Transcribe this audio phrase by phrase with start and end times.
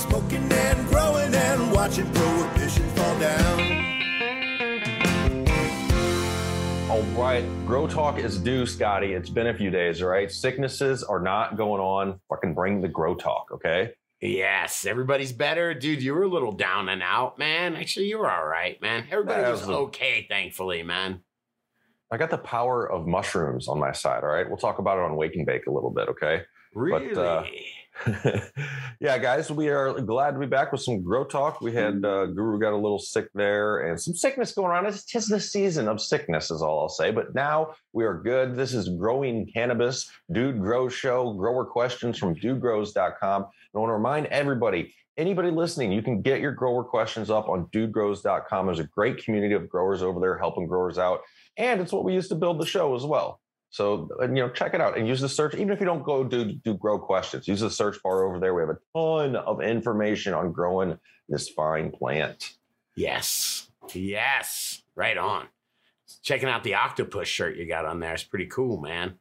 [0.00, 3.60] smoking and growing and watching prohibition fall down.
[6.90, 9.12] All right, Grow Talk is due, Scotty.
[9.12, 10.32] It's been a few days, all right?
[10.32, 12.18] Sicknesses are not going on.
[12.30, 13.92] Fucking bring the Grow Talk, okay?
[14.22, 15.74] Yes, everybody's better.
[15.74, 17.76] Dude, you were a little down and out, man.
[17.76, 19.04] Actually, you were all right, man.
[19.10, 21.20] Everybody was was okay, thankfully, man.
[22.10, 24.48] I got the power of mushrooms on my side, all right?
[24.48, 26.42] We'll talk about it on Wake and Bake a little bit, okay?
[26.74, 27.14] Really?
[27.14, 27.44] uh,
[29.00, 31.60] yeah, guys, we are glad to be back with some Grow Talk.
[31.60, 34.86] We had uh, Guru got a little sick there and some sickness going on.
[34.86, 37.10] It's tis the season of sickness, is all I'll say.
[37.10, 38.56] But now we are good.
[38.56, 43.42] This is Growing Cannabis, Dude Grow Show, grower questions from dudegrows.com.
[43.42, 47.48] And I want to remind everybody, anybody listening, you can get your grower questions up
[47.48, 48.66] on dudegrows.com.
[48.66, 51.20] There's a great community of growers over there helping growers out.
[51.58, 53.40] And it's what we use to build the show as well.
[53.70, 55.54] So uh, you know, check it out and use the search.
[55.54, 58.52] Even if you don't go do do grow questions, use the search bar over there.
[58.54, 60.98] We have a ton of information on growing
[61.28, 62.54] this fine plant.
[62.96, 63.68] yes.
[63.94, 64.82] Yes.
[64.94, 65.46] Right on.
[66.22, 68.12] Checking out the octopus shirt you got on there.
[68.12, 69.14] It's pretty cool, man.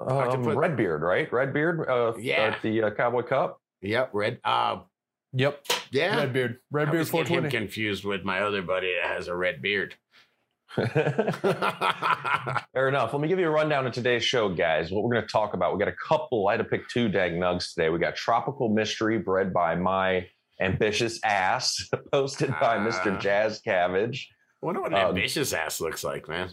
[0.00, 1.30] I could Um, put- Redbeard, right?
[1.32, 2.42] Redbeard, uh, Yeah.
[2.54, 3.60] at the uh, Cowboy Cup.
[3.82, 4.10] Yep.
[4.12, 4.40] Red.
[4.44, 4.80] Uh,
[5.32, 5.64] Yep.
[5.90, 6.16] yeah.
[6.18, 6.52] Redbeard.
[6.52, 9.96] I Redbeard always get him confused with my other buddy that has a red beard.
[12.72, 13.12] Fair enough.
[13.12, 14.90] Let me give you a rundown of today's show, guys.
[14.90, 15.72] What we're going to talk about.
[15.72, 16.48] We got a couple.
[16.48, 17.88] I had to pick two dag nugs today.
[17.88, 20.26] We got Tropical Mystery, bred by my
[20.60, 22.86] ambitious ass, posted by Ah.
[22.86, 23.18] Mr.
[23.20, 24.28] Jazz Cabbage.
[24.62, 26.50] I wonder what an Um, ambitious ass looks like, man.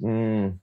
[0.00, 0.58] Mm,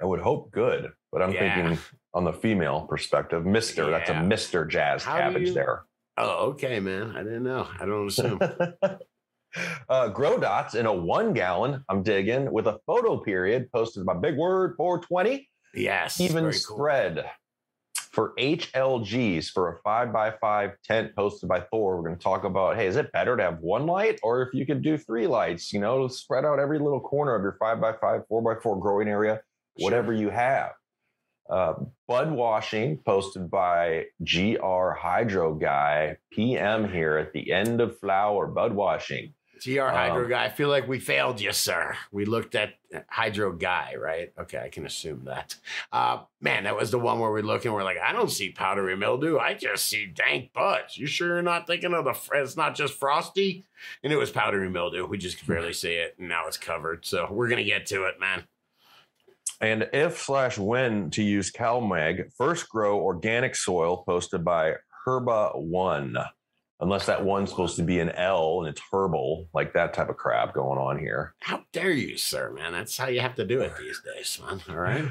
[0.00, 1.54] I would hope good, but I'm Yeah.
[1.54, 1.78] thinking
[2.14, 3.90] on the female perspective, Mister.
[3.90, 5.84] That's a Mister Jazz How Cabbage you- there.
[6.18, 7.14] Oh, okay, man.
[7.14, 7.68] I didn't know.
[7.78, 8.40] I don't assume.
[9.88, 11.84] Uh, grow dots in a one gallon.
[11.88, 15.48] I'm digging with a photo period posted by Big Word 420.
[15.74, 16.20] yes.
[16.20, 16.76] Even very cool.
[16.76, 17.30] spread
[18.16, 21.98] for HLGs for a five by five tent posted by Thor.
[21.98, 24.54] We're going to talk about hey, is it better to have one light or if
[24.54, 25.70] you could do three lights?
[25.70, 28.80] You know, spread out every little corner of your five by five, four by four
[28.80, 29.42] growing area,
[29.76, 30.72] whatever you have.
[31.50, 31.74] Uh,
[32.08, 38.72] bud washing posted by GR Hydro Guy PM here at the end of flower bud
[38.72, 39.34] washing.
[39.64, 41.96] GR Hydro Um, guy, I feel like we failed you, sir.
[42.12, 42.74] We looked at
[43.08, 44.32] Hydro guy, right?
[44.38, 45.56] Okay, I can assume that.
[45.92, 48.50] Uh, man, that was the one where we look and we're like, I don't see
[48.50, 49.38] powdery mildew.
[49.38, 50.96] I just see dank buds.
[50.98, 52.12] You sure you're not thinking of the?
[52.12, 53.64] fr- It's not just frosty,
[54.04, 55.06] and it was powdery mildew.
[55.06, 57.04] We just could barely see it, and now it's covered.
[57.06, 58.44] So we're gonna get to it, man.
[59.60, 64.74] And if slash when to use CalMag, first grow organic soil posted by
[65.06, 66.16] Herba One.
[66.80, 70.16] Unless that one's supposed to be an L and it's herbal, like that type of
[70.18, 71.34] crap going on here.
[71.40, 72.72] How dare you, sir, man?
[72.72, 74.60] That's how you have to do it these days, man.
[74.68, 75.04] All right.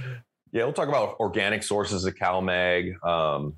[0.51, 3.03] Yeah, we'll talk about organic sources of CalMag.
[3.03, 3.55] Um,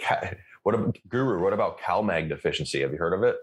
[0.00, 1.42] ca- what about Guru?
[1.42, 2.82] What about CalMag deficiency?
[2.82, 3.36] Have you heard of it?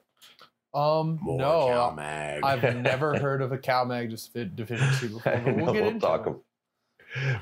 [0.73, 2.39] Um, More no, CalMag.
[2.43, 5.41] I've never heard of a CalMag defi- deficiency before.
[5.43, 6.35] But we'll get we'll into talk it.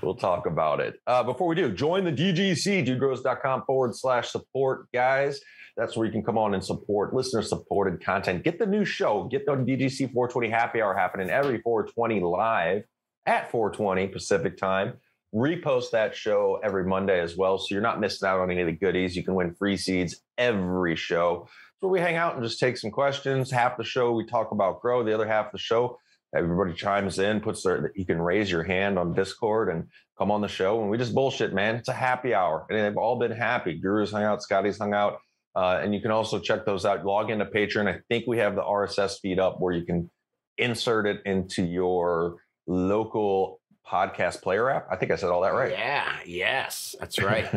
[0.01, 0.99] We'll talk about it.
[1.05, 5.39] Uh, before we do, join the DGC, dudegrows.com forward slash support, guys.
[5.79, 8.43] That's where you can come on and support listener supported content.
[8.43, 12.83] Get the new show, get the DGC 420 happy hour happening every 420 live
[13.25, 14.93] at 420 Pacific time.
[15.33, 17.57] Repost that show every Monday as well.
[17.57, 19.15] So you're not missing out on any of the goodies.
[19.15, 21.47] You can win free seeds every show.
[21.79, 23.49] So we hang out and just take some questions.
[23.49, 25.97] Half the show we talk about grow, the other half of the show
[26.35, 30.41] everybody chimes in, puts their you can raise your hand on Discord and come on
[30.41, 31.75] the show, and we just bullshit, man.
[31.75, 33.79] It's a happy hour, and they've all been happy.
[33.79, 35.19] Guru's hung out, Scotty's hung out,
[35.59, 37.05] uh, and you can also check those out.
[37.05, 37.87] Log into Patreon.
[37.93, 40.09] I think we have the RSS feed up where you can
[40.57, 42.37] insert it into your
[42.67, 43.59] local
[43.89, 44.87] podcast player app.
[44.91, 45.71] I think I said all that right.
[45.71, 46.17] Yeah.
[46.25, 47.47] Yes, that's right.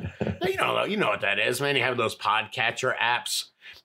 [0.43, 1.77] you know, you know what that is, man.
[1.77, 3.45] You have those podcatcher apps,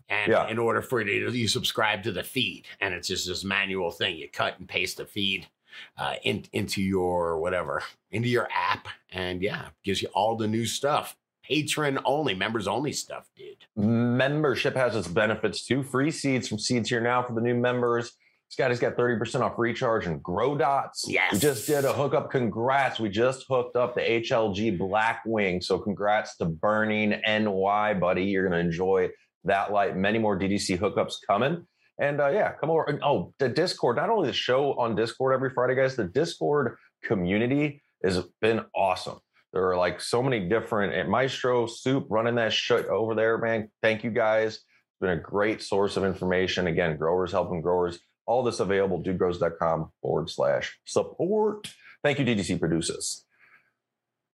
[0.10, 0.48] and Yeah.
[0.48, 3.92] in order for you to you subscribe to the feed, and it's just this manual
[3.92, 4.18] thing.
[4.18, 5.48] You cut and paste the feed
[5.98, 10.66] uh, in, into your whatever, into your app, and yeah, gives you all the new
[10.66, 11.18] stuff.
[11.48, 13.66] Patron only, members only stuff, dude.
[13.76, 15.84] Membership has its benefits too.
[15.84, 18.12] Free seeds from Seeds Here Now for the new members.
[18.50, 21.06] Scotty's got 30% off recharge and grow dots.
[21.08, 21.34] Yes.
[21.34, 22.32] We just did a hookup.
[22.32, 23.00] Congrats.
[23.00, 25.62] We just hooked up the HLG Blackwing.
[25.62, 28.24] So congrats to Burning NY, buddy.
[28.24, 29.10] You're going to enjoy
[29.44, 29.98] that light.
[29.98, 31.68] Many more DGC hookups coming.
[32.00, 32.84] And uh, yeah, come over.
[32.84, 36.78] And, oh, the Discord, not only the show on Discord every Friday, guys, the Discord
[37.04, 39.20] community has been awesome.
[39.54, 43.70] There are like so many different and Maestro Soup running that shit over there, man.
[43.82, 44.56] Thank you guys.
[44.56, 44.66] It's
[45.02, 46.68] been a great source of information.
[46.68, 48.00] Again, growers helping growers.
[48.26, 51.74] All this available, dudegrows.com forward slash support.
[52.04, 53.26] Thank you, DGC Producers.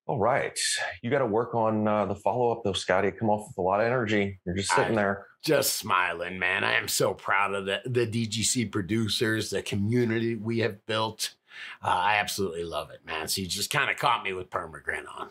[0.07, 0.59] All right.
[1.03, 3.13] You got to work on uh, the follow up, though, Scotty.
[3.13, 4.41] Come off with a lot of energy.
[4.45, 5.27] You're just sitting I- there.
[5.45, 6.63] Just smiling, man.
[6.63, 11.35] I am so proud of the, the DGC producers, the community we have built.
[11.83, 13.29] Uh, I absolutely love it, man.
[13.29, 15.29] So you just kind of caught me with permagrin on.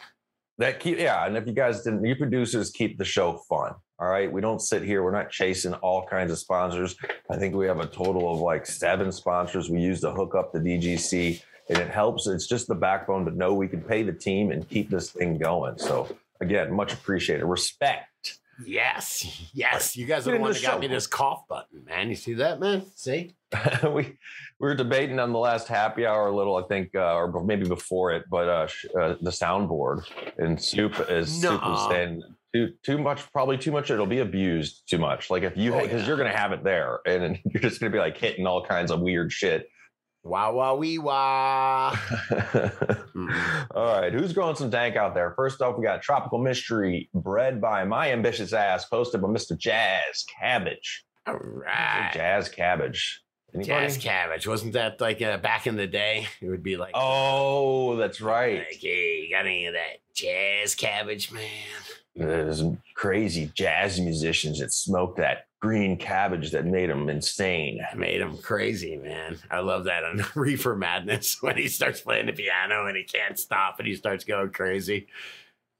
[0.58, 3.74] That keep yeah, and if you guys didn't, you producers keep the show fun.
[3.98, 5.04] All right, we don't sit here.
[5.04, 6.96] We're not chasing all kinds of sponsors.
[7.30, 10.52] I think we have a total of like seven sponsors we use to hook up
[10.52, 12.28] the DGC, and it helps.
[12.28, 15.38] It's just the backbone to know we can pay the team and keep this thing
[15.38, 15.78] going.
[15.78, 17.46] So again, much appreciated.
[17.46, 18.40] Respect.
[18.66, 19.96] Yes, yes.
[19.96, 22.10] You guys are Get the into one that got me this cough button, man.
[22.10, 22.84] You see that, man?
[22.96, 23.36] See?
[23.84, 24.14] we we
[24.60, 28.12] were debating on the last happy hour a little, I think, uh, or maybe before
[28.12, 30.04] it, but uh, sh- uh, the soundboard
[30.38, 31.90] and Soup is Soup was Nuh-uh.
[31.90, 32.24] saying
[32.54, 33.92] too too much, probably too much.
[33.92, 35.30] It'll be abused too much.
[35.30, 36.08] Like if you Oh, because yeah.
[36.08, 38.92] you're gonna have it there, and then you're just gonna be like hitting all kinds
[38.92, 39.68] of weird shit.
[40.24, 41.96] Wah, wah, wee, wah.
[43.74, 45.34] All right, who's growing some dank out there?
[45.36, 49.58] First off, we got Tropical Mystery, bred by my ambitious ass, posted by Mr.
[49.58, 51.06] Jazz Cabbage.
[51.28, 52.12] All right.
[52.14, 53.22] Jazz Cabbage.
[53.54, 53.68] Anybody?
[53.88, 54.48] Jazz cabbage.
[54.48, 56.26] Wasn't that like uh, back in the day?
[56.42, 58.60] It would be like, Oh, that's right.
[58.60, 61.44] like, hey, you got any of that jazz cabbage, man?
[62.16, 62.64] There's
[62.96, 67.80] crazy jazz musicians that smoke that green cabbage that made him insane.
[67.96, 69.38] Made him crazy, man.
[69.50, 73.40] I love that on Reefer Madness when he starts playing the piano and he can't
[73.40, 75.08] stop and he starts going crazy.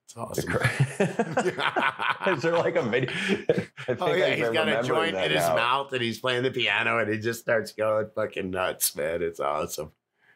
[0.06, 0.52] It's awesome.
[2.36, 3.10] Is there like a video?
[3.12, 3.54] I
[3.86, 5.56] think Oh yeah, I he's got a joint in his now.
[5.56, 9.22] mouth and he's playing the piano and he just starts going fucking nuts, man.
[9.22, 9.92] It's awesome.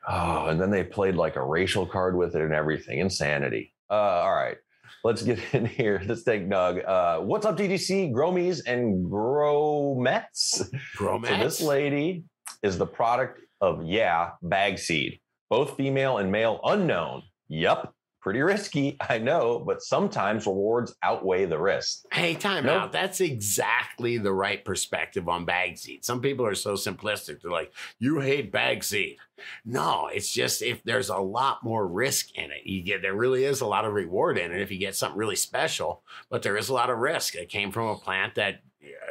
[0.07, 2.99] Oh, and then they played like a racial card with it and everything.
[2.99, 3.73] Insanity.
[3.89, 4.57] Uh, all right.
[5.05, 6.01] Let's get in here.
[6.07, 6.79] Let's take Doug.
[6.79, 8.11] Uh, what's up, DGC?
[8.11, 10.67] Gromies and Gromets?
[10.97, 11.27] Bromance.
[11.27, 12.23] So this lady
[12.63, 15.19] is the product of yeah, bag seed,
[15.51, 17.21] both female and male unknown.
[17.49, 17.93] Yep,
[18.25, 22.05] pretty risky, I know, but sometimes rewards outweigh the risk.
[22.11, 22.81] Hey, time Nope.
[22.81, 22.91] out.
[22.91, 26.03] That's exactly the right perspective on bag seed.
[26.03, 27.39] Some people are so simplistic.
[27.43, 29.17] They're like, you hate bag seed.
[29.63, 33.43] No, it's just if there's a lot more risk in it, you get there really
[33.43, 36.01] is a lot of reward in it if you get something really special,
[36.31, 37.35] but there is a lot of risk.
[37.35, 38.61] It came from a plant that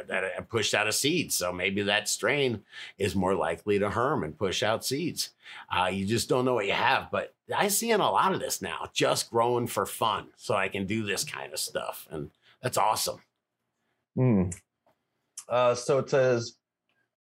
[0.07, 2.63] that pushed out a seed, so maybe that strain
[2.97, 5.31] is more likely to herm and push out seeds.
[5.75, 8.39] Uh, you just don't know what you have, but I see in a lot of
[8.39, 12.31] this now, just growing for fun, so I can do this kind of stuff, and
[12.61, 13.19] that's awesome.
[14.15, 14.49] Hmm.
[15.47, 16.55] Uh, so it says,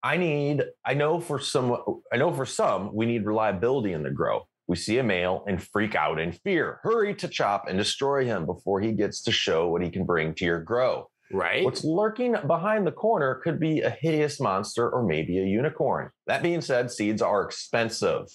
[0.03, 1.77] I need, I know for some,
[2.11, 4.47] I know for some, we need reliability in the grow.
[4.67, 6.79] We see a male and freak out in fear.
[6.83, 10.33] Hurry to chop and destroy him before he gets to show what he can bring
[10.35, 11.09] to your grow.
[11.33, 11.63] Right?
[11.63, 16.11] What's lurking behind the corner could be a hideous monster or maybe a unicorn.
[16.27, 18.27] That being said, seeds are expensive.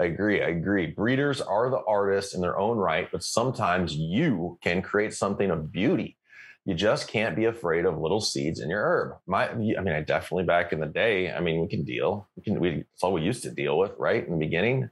[0.00, 0.42] I agree.
[0.42, 0.86] I agree.
[0.86, 5.72] Breeders are the artists in their own right, but sometimes you can create something of
[5.72, 6.16] beauty.
[6.64, 9.18] You just can't be afraid of little seeds in your herb.
[9.26, 11.32] My, I mean, I definitely back in the day.
[11.32, 12.28] I mean, we can deal.
[12.36, 12.60] We can.
[12.60, 14.24] We, it's all we used to deal with, right?
[14.24, 14.90] In the beginning,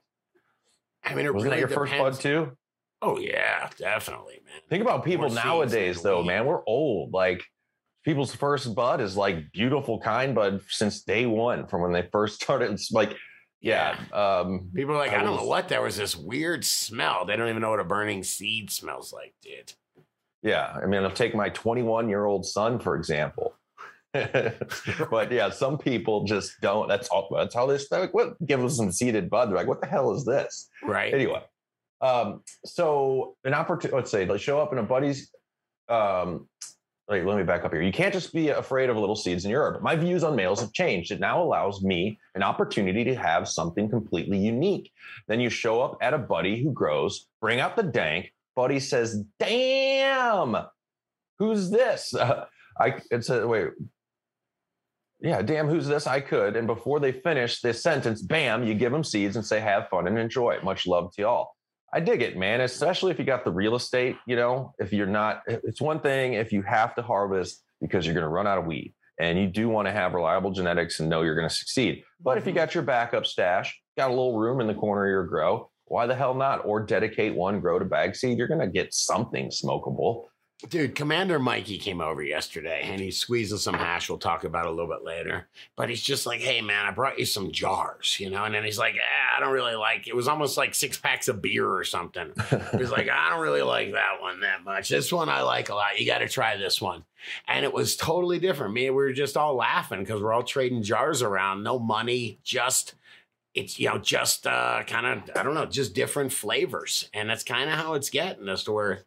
[1.04, 2.16] I mean, it wasn't really that your first depends.
[2.16, 2.56] bud too?
[3.02, 4.62] Oh yeah, definitely, man.
[4.70, 6.28] Think about people More nowadays, though, weed.
[6.28, 6.46] man.
[6.46, 7.12] We're old.
[7.12, 7.44] Like
[8.04, 12.36] people's first bud is like beautiful kind bud since day one, from when they first
[12.42, 12.70] started.
[12.72, 13.14] It's like,
[13.60, 13.98] yeah.
[14.12, 15.68] Um, People are like, I I, don't was- know what.
[15.68, 17.24] There was this weird smell.
[17.24, 19.72] They don't even know what a burning seed smells like, dude.
[20.42, 20.76] yeah.
[20.82, 23.54] I mean, I'll take my 21 year old son, for example.
[24.12, 26.88] but yeah, some people just don't.
[26.88, 27.28] That's all.
[27.34, 29.50] That's how they like, what give us some seeded bud.
[29.50, 30.68] They're like, what the hell is this?
[30.82, 31.12] Right?
[31.12, 31.42] anyway
[32.02, 35.30] um so an opportunity let's say they show up in a buddy's
[35.88, 36.46] um
[37.08, 39.50] wait let me back up here you can't just be afraid of little seeds in
[39.50, 43.14] your herb my views on males have changed it now allows me an opportunity to
[43.14, 44.90] have something completely unique
[45.28, 49.22] then you show up at a buddy who grows bring out the dank buddy says
[49.38, 50.56] damn
[51.38, 52.44] who's this uh,
[52.80, 53.70] i it's a wait
[55.20, 56.06] yeah, damn, who's this?
[56.06, 56.56] I could.
[56.56, 60.06] And before they finish this sentence, bam, you give them seeds and say, have fun
[60.06, 60.58] and enjoy.
[60.62, 61.55] Much love to y'all.
[61.96, 62.60] I dig it, man.
[62.60, 66.34] Especially if you got the real estate, you know, if you're not, it's one thing
[66.34, 69.46] if you have to harvest because you're going to run out of weed and you
[69.46, 72.02] do want to have reliable genetics and know you're going to succeed.
[72.20, 72.58] But if you mm-hmm.
[72.58, 76.06] got your backup stash, got a little room in the corner of your grow, why
[76.06, 76.66] the hell not?
[76.66, 78.36] Or dedicate one grow to bag seed.
[78.36, 80.24] You're going to get something smokable.
[80.68, 84.08] Dude, Commander Mikey came over yesterday and he's squeezing some hash.
[84.08, 85.48] We'll talk about a little bit later.
[85.76, 88.44] But he's just like, hey, man, I brought you some jars, you know?
[88.44, 90.16] And then he's like, eh, I don't really like it.
[90.16, 92.32] was almost like six packs of beer or something.
[92.78, 94.88] He's like, I don't really like that one that much.
[94.88, 95.98] This one I like a lot.
[95.98, 97.04] You got to try this one.
[97.46, 98.74] And it was totally different.
[98.74, 101.62] Me, we were just all laughing because we're all trading jars around.
[101.62, 102.94] No money, just
[103.54, 107.42] it's you know just uh, kind of I don't know, just different flavors, and that's
[107.42, 109.04] kind of how it's getting us to where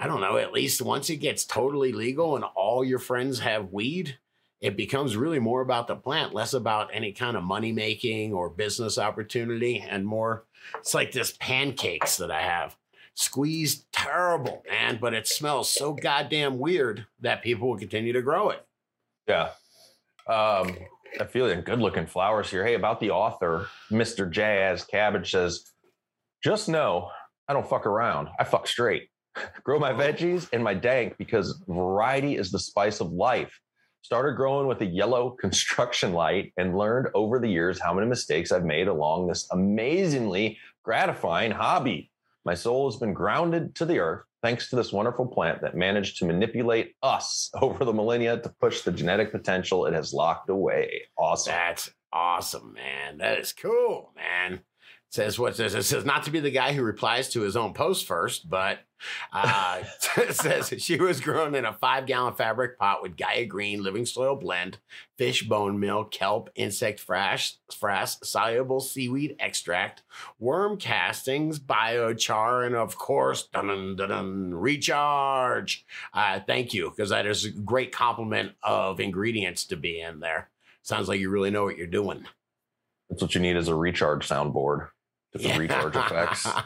[0.00, 0.38] I don't know.
[0.38, 4.18] At least once it gets totally legal and all your friends have weed,
[4.62, 8.48] it becomes really more about the plant, less about any kind of money making or
[8.48, 10.46] business opportunity, and more.
[10.78, 12.76] It's like this pancakes that I have
[13.12, 18.48] squeezed terrible, man, but it smells so goddamn weird that people will continue to grow
[18.48, 18.66] it.
[19.28, 19.50] Yeah.
[20.26, 20.78] Um,
[21.20, 22.64] I feel like good looking flowers here.
[22.64, 24.30] Hey, about the author, Mr.
[24.30, 25.66] Jazz Cabbage says,
[26.42, 27.10] just know
[27.46, 28.28] I don't fuck around.
[28.38, 29.10] I fuck straight.
[29.64, 33.58] Grow my veggies and my dank because variety is the spice of life.
[34.02, 38.52] Started growing with a yellow construction light and learned over the years how many mistakes
[38.52, 42.10] I've made along this amazingly gratifying hobby.
[42.44, 46.18] My soul has been grounded to the earth thanks to this wonderful plant that managed
[46.18, 51.02] to manipulate us over the millennia to push the genetic potential it has locked away.
[51.18, 51.52] Awesome.
[51.52, 53.18] That's awesome, man.
[53.18, 54.60] That is cool, man.
[55.12, 57.74] Says what says it says not to be the guy who replies to his own
[57.74, 58.78] post first, but
[59.32, 59.82] uh,
[60.30, 64.36] says she was grown in a five gallon fabric pot with Gaia Green living soil
[64.36, 64.78] blend,
[65.18, 70.04] fish bone meal, kelp, insect frass, frass, soluble seaweed extract,
[70.38, 75.84] worm castings, biochar, and of course, dun dun dun, recharge.
[76.14, 80.50] Uh, thank you, because that is a great compliment of ingredients to be in there.
[80.82, 82.26] Sounds like you really know what you're doing.
[83.08, 84.90] That's what you need as a recharge soundboard.
[85.32, 86.46] The recharge effects.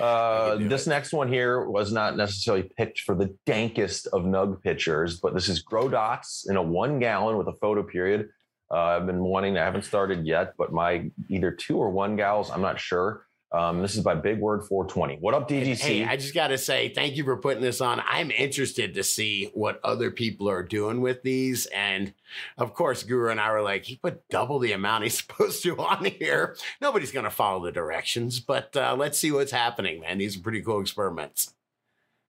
[0.00, 5.20] Uh, this next one here was not necessarily picked for the dankest of nug pitchers,
[5.20, 8.28] but this is grow dots in a one gallon with a photo period.
[8.70, 12.50] Uh, I've been wanting, I haven't started yet, but my either two or one gals,
[12.50, 13.26] I'm not sure.
[13.54, 15.18] Um, this is by Big Word 420.
[15.20, 15.78] What up, DGC?
[15.78, 18.02] Hey, I just got to say thank you for putting this on.
[18.04, 21.66] I'm interested to see what other people are doing with these.
[21.66, 22.12] And
[22.58, 25.76] of course, Guru and I were like, he put double the amount he's supposed to
[25.78, 26.56] on here.
[26.80, 30.18] Nobody's going to follow the directions, but uh, let's see what's happening, man.
[30.18, 31.54] These are pretty cool experiments.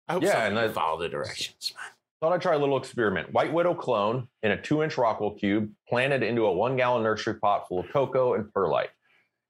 [0.07, 1.89] I hope Yeah, and I- follow the directions, man.
[2.21, 3.33] Thought I'd try a little experiment.
[3.33, 7.33] White Widow clone in a two inch Rockwool cube, planted into a one gallon nursery
[7.35, 8.89] pot full of coco and perlite,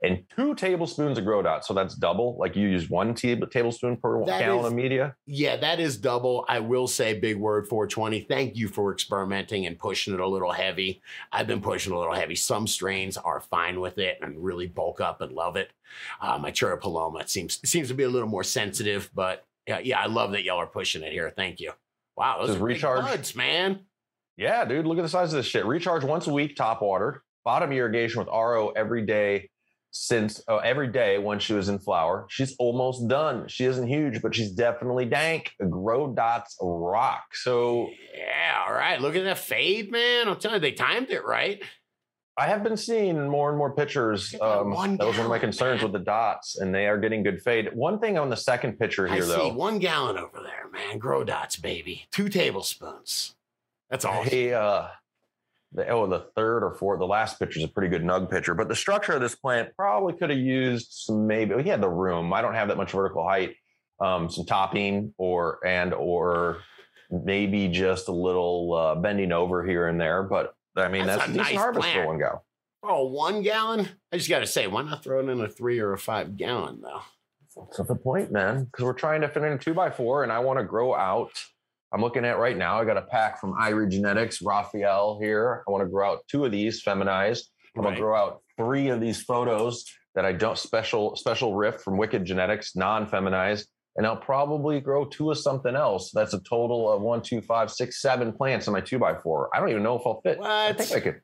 [0.05, 1.65] and two tablespoons of grow dot.
[1.65, 2.35] So that's double.
[2.37, 5.15] Like you use one ta- tablespoon per That gallon is- of media.
[5.25, 6.45] Yeah, that is double.
[6.47, 8.21] I will say big word 420.
[8.21, 11.01] Thank you for experimenting and pushing it a little heavy.
[11.31, 12.35] I've been pushing a little heavy.
[12.35, 15.71] Some strains are fine with it and really bulk up and love it.
[16.21, 19.79] Uh, my Chura Paloma it seems seems to be a little more sensitive, but yeah,
[19.79, 21.31] yeah, I love that y'all are pushing it here.
[21.35, 21.71] Thank you.
[22.17, 23.79] Wow, those Does are recharge- buds, man.
[24.37, 25.65] Yeah, dude, look at the size of this shit.
[25.65, 27.23] Recharge once a week, top water.
[27.45, 29.49] bottom irrigation with RO every day
[29.97, 32.25] since oh, every day when she was in flower.
[32.29, 33.47] She's almost done.
[33.47, 35.53] She isn't huge, but she's definitely dank.
[35.69, 37.23] Grow dots rock.
[37.33, 38.99] So Yeah, all right.
[38.99, 40.27] Look at that fade, man.
[40.27, 41.63] I'm telling you, they timed it right.
[42.37, 44.31] I have been seeing more and more pictures.
[44.31, 45.89] That Um, one that was one of my concerns man.
[45.89, 47.69] with the dots, and they are getting good fade.
[47.73, 49.53] One thing on the second picture I here, see though.
[49.53, 50.97] one gallon over there, man.
[50.97, 52.07] Grow dots, baby.
[52.11, 53.35] Two tablespoons.
[53.89, 54.23] That's all.
[54.23, 54.87] Hey, uh,
[55.75, 58.53] the, oh, the third or fourth, the last picture is a pretty good nug picture,
[58.53, 61.61] but the structure of this plant probably could have used some maybe.
[61.61, 62.33] He had the room.
[62.33, 63.55] I don't have that much vertical height.
[63.99, 66.57] Um, some topping or and or
[67.09, 70.21] maybe just a little uh, bending over here and there.
[70.23, 71.99] But I mean, That's that's, a decent nice harvest plant.
[72.01, 72.41] for one go.
[72.83, 73.87] Oh, one gallon?
[74.11, 76.37] I just got to say, why not throw it in a three or a five
[76.37, 77.01] gallon, though?
[77.55, 78.65] That's not the point, man.
[78.65, 80.93] Because we're trying to fit in a two by four, and I want to grow
[80.93, 81.31] out.
[81.93, 82.79] I'm looking at right now.
[82.79, 85.63] I got a pack from Irie Genetics, Raphael here.
[85.67, 87.49] I want to grow out two of these feminized.
[87.75, 91.97] I'm gonna grow out three of these photos that I don't special special rift from
[91.97, 96.11] Wicked Genetics, non-feminized, and I'll probably grow two of something else.
[96.11, 99.49] That's a total of one, two, five, six, seven plants in my two by four.
[99.53, 100.39] I don't even know if I'll fit.
[100.41, 101.21] I think I could.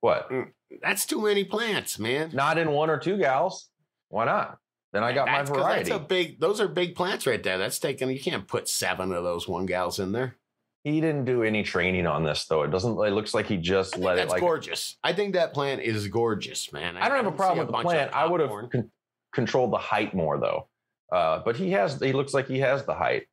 [0.00, 0.30] What?
[0.30, 0.48] Mm,
[0.82, 2.30] that's too many plants, man.
[2.32, 3.68] Not in one or two gals.
[4.08, 4.58] Why not?
[4.92, 5.90] Then I got that's, my variety.
[5.90, 6.38] That's a big.
[6.40, 7.58] Those are big plants right there.
[7.58, 8.10] That's taking.
[8.10, 10.36] You can't put seven of those one gals in there.
[10.84, 12.62] He didn't do any training on this though.
[12.62, 12.92] It doesn't.
[12.92, 14.40] It looks like he just I let it that's like.
[14.40, 14.98] gorgeous.
[15.02, 16.96] I think that plant is gorgeous, man.
[16.96, 18.12] I don't have a problem with the plant.
[18.12, 18.90] I would have con-
[19.32, 20.68] controlled the height more though.
[21.10, 22.00] Uh, but he has.
[22.00, 23.24] He looks like he has the height.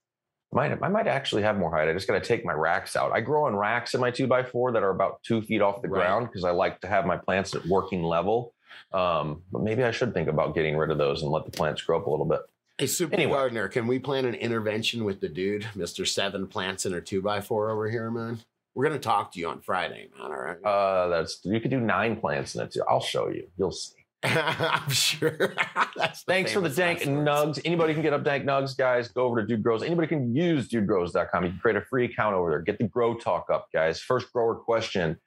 [0.51, 1.89] Might I might actually have more height.
[1.89, 3.11] I just got to take my racks out.
[3.11, 5.81] I grow on racks in my two by four that are about two feet off
[5.81, 6.01] the Right.
[6.01, 8.53] ground because I like to have my plants at working level.
[8.91, 11.81] Um, but maybe I should think about getting rid of those and let the plants
[11.81, 12.41] grow up a little bit.
[12.77, 13.33] Hey, Super Anyway.
[13.33, 17.21] Gardener, can we plan an intervention with the dude, Mister Seven Plants in a two
[17.21, 18.39] by four over here, man?
[18.73, 20.31] We're gonna talk to you on Friday, man.
[20.31, 20.63] All right.
[20.63, 22.83] Uh, that's you could do nine plants in it too.
[22.87, 23.47] I'll show you.
[23.57, 23.95] You'll see.
[24.23, 25.53] I'm sure.
[25.95, 27.59] That's Thanks for the dank nugs.
[27.63, 29.07] Anybody can get up dank nugs, guys.
[29.07, 29.81] Go over to Dude Grows.
[29.81, 31.43] Anybody can use dudegrows.com.
[31.45, 32.61] You can create a free account over there.
[32.61, 34.01] Get the grow talk up, guys.
[34.01, 35.17] First grower question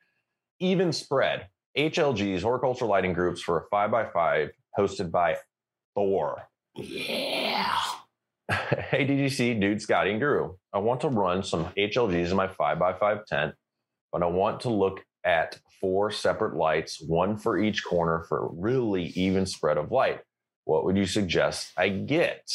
[0.60, 1.48] even spread.
[1.76, 5.36] HLGs, horticulture lighting groups for a five by five hosted by
[5.94, 6.42] Thor.
[6.74, 7.76] Yeah.
[8.50, 10.54] hey DGC, dude, Scotty and Guru.
[10.72, 13.54] I want to run some HLGs in my five by five tent,
[14.10, 18.48] but I want to look at four separate lights, one for each corner for a
[18.52, 20.20] really even spread of light.
[20.64, 22.50] What would you suggest I get?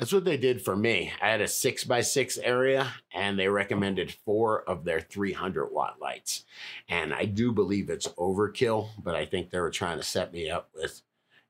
[0.00, 1.12] That's what they did for me.
[1.20, 5.96] I had a six by six area and they recommended four of their 300 watt
[6.00, 6.44] lights.
[6.88, 10.48] And I do believe it's overkill, but I think they were trying to set me
[10.48, 11.02] up with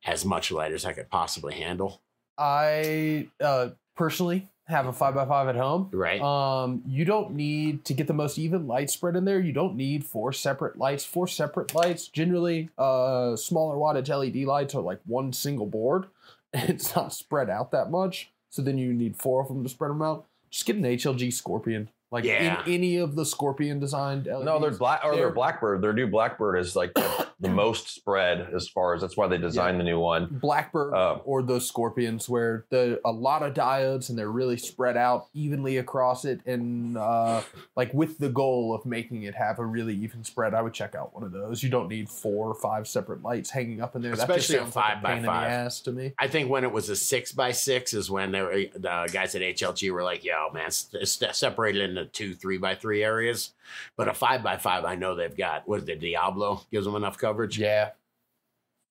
[0.05, 2.03] as much light as I could possibly handle.
[2.37, 5.89] I uh, personally have a five by five at home.
[5.93, 6.21] Right.
[6.21, 9.39] Um, you don't need to get the most even light spread in there.
[9.39, 11.05] You don't need four separate lights.
[11.05, 12.09] Four separate lights.
[12.09, 16.07] Generally, uh, smaller wattage LED lights are like one single board.
[16.53, 18.33] It's not spread out that much.
[18.51, 20.27] So then you need four of them to spread them out.
[20.51, 21.89] Just get an HLG Scorpion.
[22.13, 22.63] Like Yeah.
[22.67, 24.45] in any of the Scorpion designed LEDs.
[24.45, 25.81] No, they're black or they're They're- Blackbird.
[25.83, 29.39] Their new Blackbird is like the, the most spread as far as that's why they
[29.39, 30.27] designed the new one.
[30.31, 34.97] Blackbird Uh, or those scorpions where the a lot of diodes and they're really spread
[34.97, 37.43] out evenly across it and uh,
[37.77, 40.95] like with the goal of making it have a really even spread i would check
[40.95, 44.03] out one of those you don't need four or five separate lights hanging up in
[44.03, 45.45] there Especially a that just sounds like five by a pain five.
[45.45, 48.11] in the ass to me I think when it was a six by six is
[48.11, 52.00] when they were, the guys at HLG were like, yo, man, it's, it's separated into
[52.07, 53.53] two three by three areas.
[53.97, 56.97] But a five by five, I know they've got, what is it, Diablo gives them
[56.97, 57.59] enough coverage.
[57.59, 57.91] yeah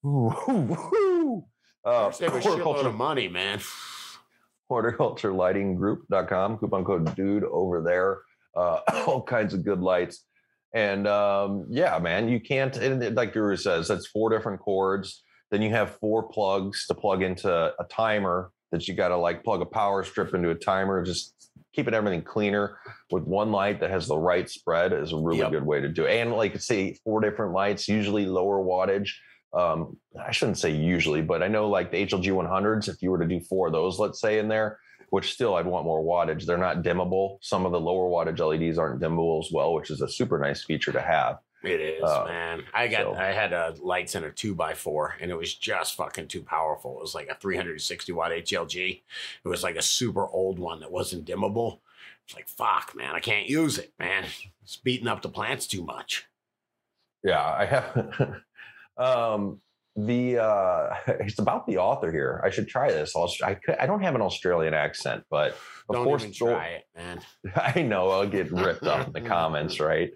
[0.06, 1.46] Ooh, ooh, ooh.
[1.84, 3.60] Uh, Save a shitload of money, man.
[4.72, 8.20] horticulturelightinggroup.com, coupon code dude over there.
[8.56, 10.24] Uh, all kinds of good lights.
[10.74, 15.24] And um, yeah, man, you can't, and like Guru says, that's four different cords.
[15.52, 19.44] Then you have four plugs to plug into a timer that you got to like
[19.44, 21.34] plug a power strip into a timer, just
[21.74, 22.78] keeping everything cleaner
[23.12, 25.52] with one light that has the right spread is a really Yep.
[25.52, 26.16] good way to do it.
[26.20, 29.10] And like say four different lights, usually lower wattage.
[29.54, 33.20] Um, I shouldn't say usually, but I know like the HLG 100s, if you were
[33.20, 36.46] to do four of those, let's say in there, which still I'd want more wattage.
[36.46, 37.38] They're not dimmable.
[37.42, 40.64] Some of the lower wattage LEDs aren't dimmable as well, which is a super nice
[40.64, 41.38] feature to have.
[41.64, 42.64] It is, Uh, man.
[42.74, 45.54] I got so- I had a lights in a two by four, and it was
[45.54, 46.98] just fucking too powerful.
[46.98, 49.04] It was like a 360 watt HLG.
[49.44, 51.80] It was like a super old one that wasn't dimmable.
[52.26, 53.14] It's like fuck, man.
[53.16, 54.26] I can't use it, man.
[54.64, 56.28] It's beating up the plants too much.
[57.24, 58.36] Yeah, I have.
[58.98, 59.62] um,
[59.96, 62.42] the uh, it's about the author here.
[62.44, 63.16] I should try this.
[63.16, 65.52] I'll, I could, I don't have an Australian accent, but
[65.90, 67.20] of Don't course, even try it, man.
[67.56, 70.12] I know I'll get ripped up in the comments, right?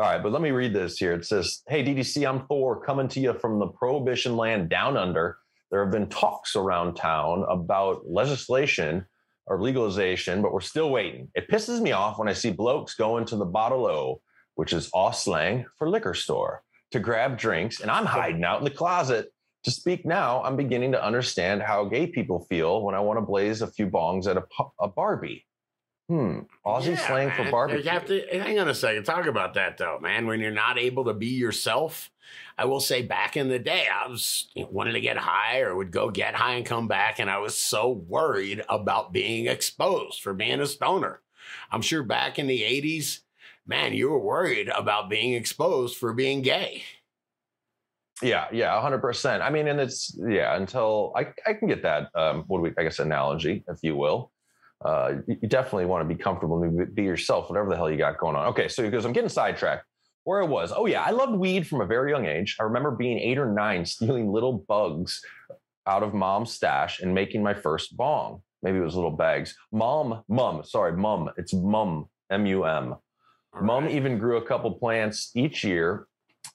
[0.00, 1.12] All right, but let me read this here.
[1.12, 5.36] It says, Hey, DGC, I'm Thor coming to you from the prohibition land down under.
[5.70, 9.04] There have been talks around town about legislation
[9.46, 11.28] or legalization, but we're still waiting.
[11.34, 14.22] It pisses me off when I see blokes going to the bottle O,
[14.54, 18.64] which is Aus slang for liquor store, to grab drinks, and I'm hiding out in
[18.64, 19.28] the closet.
[19.64, 23.26] To speak now, I'm beginning to understand how gay people feel when I want to
[23.26, 24.44] blaze a few bongs at a,
[24.80, 25.44] a Barbie.
[26.10, 26.40] Hmm.
[26.66, 27.84] Aussie Yeah, slang for barbecue.
[27.84, 29.04] You have to hang on a second.
[29.04, 30.26] Talk about that though, man.
[30.26, 32.10] When you're not able to be yourself,
[32.58, 35.60] I will say back in the day, I was you know, wanted to get high
[35.60, 39.46] or would go get high and come back, and I was so worried about being
[39.46, 41.20] exposed for being a stoner.
[41.70, 43.20] I'm sure back in the '80s,
[43.64, 46.82] man, you were worried about being exposed for being gay.
[48.20, 49.44] Yeah, yeah, hundred percent.
[49.44, 50.56] I mean, and it's yeah.
[50.56, 52.08] Until I, I can get that.
[52.16, 52.72] Um, what do we?
[52.76, 54.32] I guess analogy, if you will.
[54.84, 58.18] Uh, you definitely want to be comfortable and be- yourself, whatever the hell you got
[58.18, 58.46] going on.
[58.48, 59.84] Okay, so because I'm getting sidetracked.
[60.24, 62.56] Where I was, oh yeah, I loved weed from a very young age.
[62.60, 65.22] I remember being eight or nine, stealing little bugs
[65.86, 68.42] out of mom's stash and making my first bong.
[68.62, 69.56] Maybe it was little bags.
[69.72, 71.30] Mom, mum, sorry, mum.
[71.36, 72.96] It's mum, M U M.
[73.60, 76.06] Mom even grew a couple plants each year.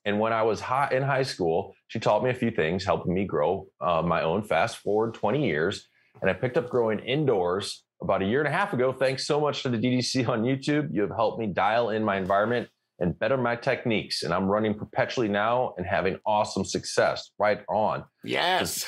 [0.06, 3.14] And when I was high, in high school, she taught me a few things, helping
[3.14, 4.44] me grow uh, my own.
[4.44, 5.88] Fast forward 20 years,
[6.22, 8.92] and I picked up growing indoors about a year and a half ago.
[8.92, 10.90] Thanks so much to the DGC on YouTube.
[10.94, 14.24] You have helped me dial in my environment and better my techniques.
[14.24, 17.32] And I'm running perpetually now and having awesome success.
[17.40, 18.04] Right on.
[18.24, 18.86] yes.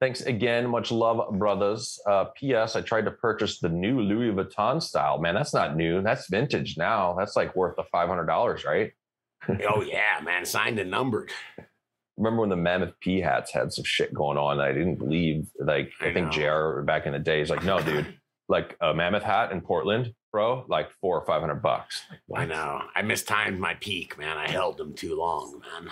[0.00, 0.68] Thanks again.
[0.70, 2.00] Much love, brothers.
[2.06, 2.76] Uh, P.S.
[2.76, 5.18] I tried to purchase the new Louis Vuitton style.
[5.18, 6.02] Man, that's not new.
[6.02, 7.14] That's vintage now.
[7.18, 8.92] That's like worth the $500, right?
[9.68, 10.44] oh yeah, man.
[10.44, 11.30] Signed and numbered.
[12.18, 15.46] Remember when the Mammoth P hats had some shit going on I didn't believe.
[15.58, 16.74] Like I, I think know.
[16.76, 18.14] JR back in the day is like, no, dude,
[18.48, 22.02] like a Mammoth hat in Portland, bro, like four or five hundred bucks.
[22.28, 22.82] Like, I know.
[22.94, 24.36] I mistimed my peak, man.
[24.36, 25.90] I held them too long, man.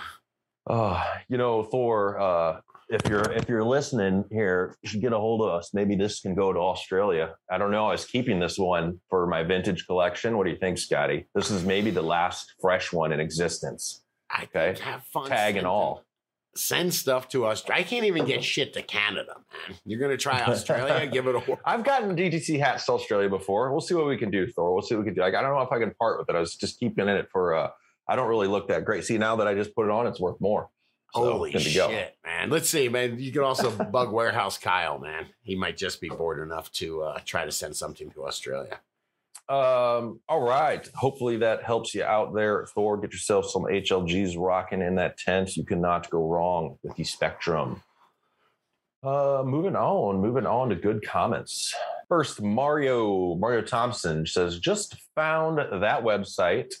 [0.69, 2.19] Oh, you know, Thor.
[2.19, 2.59] Uh,
[2.89, 5.73] if you're if you're listening here, you should get a hold of us.
[5.73, 7.35] Maybe this can go to Australia.
[7.51, 7.85] I don't know.
[7.87, 10.37] I was keeping this one for my vintage collection.
[10.37, 11.27] What do you think, Scotty?
[11.35, 14.03] This is maybe the last fresh one in existence.
[14.29, 14.79] I Okay.
[14.81, 15.29] have fun.
[15.29, 16.03] Tag and all.
[16.57, 17.63] Send stuff to us.
[17.69, 19.77] I can't even get shit to Canada, man.
[19.85, 21.07] You're gonna try Australia?
[21.07, 21.59] Give it a whirl.
[21.65, 23.71] I've gotten DTC hats to Australia before.
[23.71, 24.73] We'll see what we can do, Thor.
[24.73, 25.21] We'll see what we can do.
[25.21, 26.35] Like, I don't know if I can part with it.
[26.35, 27.53] I was just keeping it for.
[27.55, 27.69] uh
[28.09, 29.03] I don't really look that great.
[29.03, 30.69] See, now that I just put it on, it's worth more.
[31.13, 31.89] So, Holy shit, go.
[32.25, 32.49] man.
[32.49, 33.19] Let's see, man.
[33.19, 35.27] You can also bug Warehouse Kyle, man.
[35.41, 38.79] He might just be bored enough to uh, try to send something to Australia.
[39.49, 40.85] Um, all right.
[40.95, 42.97] Hopefully that helps you out there, Thor.
[42.97, 45.55] Get yourself some HLGs rocking in that tent.
[45.55, 47.81] You cannot go wrong with the Spectrum.
[49.03, 51.73] Uh, moving on, moving on to good comments.
[52.09, 56.73] First, Mario Mario Thompson says, just found that website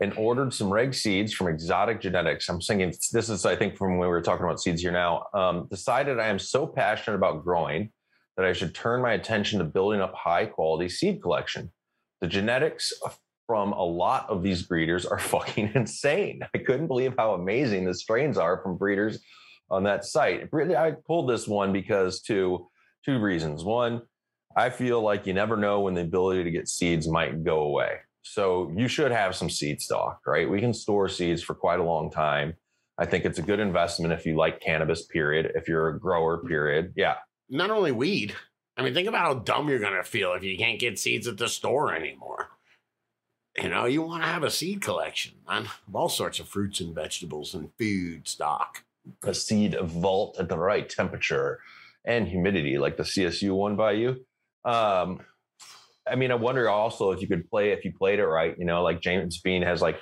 [0.00, 2.48] and ordered some reg seeds from Exotic Genetics.
[2.48, 5.26] I'm thinking this is, I think, from when we were talking about seeds here now.
[5.34, 7.90] Um, decided I am so passionate about growing
[8.36, 11.70] that I should turn my attention to building up high quality seed collection.
[12.20, 12.92] The genetics
[13.46, 16.40] from a lot of these breeders are fucking insane.
[16.54, 19.20] I couldn't believe how amazing the strains are from breeders
[19.70, 20.48] on that site.
[20.52, 22.68] I pulled this one because two
[23.04, 23.64] two reasons.
[23.64, 24.02] One,
[24.56, 27.98] I feel like you never know when the ability to get seeds might go away.
[28.22, 30.48] So you should have some seed stock, right?
[30.48, 32.54] We can store seeds for quite a long time.
[32.98, 35.52] I think it's a good investment if you like cannabis, period.
[35.54, 36.92] If you're a grower, period.
[36.96, 37.14] Yeah.
[37.48, 38.34] Not only weed.
[38.78, 41.36] I mean, think about how dumb you're gonna feel if you can't get seeds at
[41.36, 42.50] the store anymore.
[43.60, 46.78] You know, you want to have a seed collection, man, of all sorts of fruits
[46.78, 48.84] and vegetables and food stock.
[49.24, 51.58] a seed vault at the right temperature
[52.04, 54.24] and humidity, like the CSU one by you.
[54.64, 55.20] Um,
[56.08, 58.56] I mean, I wonder also if you could play if you played it right.
[58.58, 59.98] You know, like James Bean has like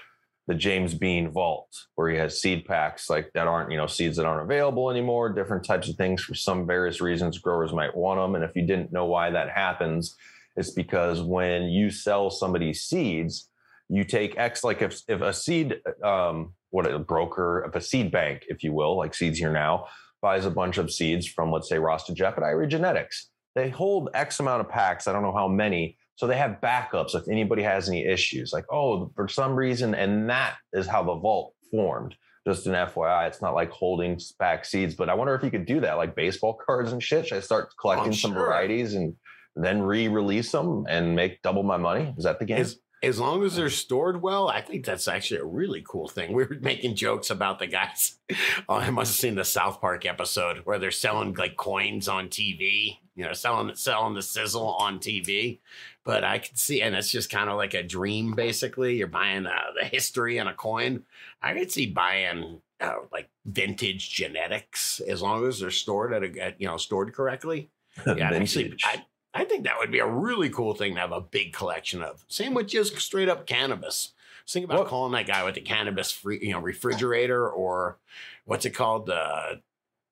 [0.47, 4.17] the James Bean vault where he has seed packs like that aren't you know seeds
[4.17, 5.29] that aren't available anymore.
[5.29, 8.67] Different types of things for some various reasons growers might want them, and if you
[8.67, 10.17] didn't know why that happens,
[10.57, 13.49] it's because when you sell somebody seeds,
[13.89, 18.11] you take X like if if a seed um, what a broker of a seed
[18.11, 19.87] bank, if you will, like Seeds Here Now,
[20.21, 23.31] buys a bunch of seeds from, let's say, Rasta Irie Genetics.
[23.55, 25.07] They hold X amount of packs.
[25.07, 25.97] I don't know how many.
[26.17, 28.53] So they have backups if anybody has any issues.
[28.53, 32.15] Like, oh, for some reason, and that is how the vault formed.
[32.47, 35.67] Just an FYI, it's not like holding back seeds, but I wonder if you could
[35.67, 37.27] do that, like baseball cards and shit.
[37.27, 38.47] Should I start collecting oh, some sure.
[38.47, 39.15] varieties and
[39.57, 42.15] then re-release them and make double my money?
[42.17, 42.65] Is that the game?
[43.03, 46.33] As long as they're stored well, I think that's actually a really cool thing.
[46.37, 48.17] We were making jokes about the guys.
[48.69, 52.29] Oh, I must have seen the South Park episode where they're selling like coins on
[52.29, 55.61] TV, you know, selling selling the sizzle on TV.
[56.05, 58.97] But I could see, and it's just kind of like a dream, basically.
[58.97, 61.05] You're buying uh, the history and a coin.
[61.41, 66.41] I could see buying uh, like vintage genetics as long as they're stored at a
[66.41, 67.71] at, you know stored correctly.
[68.07, 68.75] Yeah, actually.
[68.85, 69.05] I,
[69.37, 72.25] I think that would be a really cool thing to have a big collection of.
[72.29, 74.13] Same with just straight up cannabis.
[74.45, 77.99] Just think about What- calling that guy with the cannabis free, you know, refrigerator or
[78.45, 79.07] what's it called?
[79.07, 79.61] The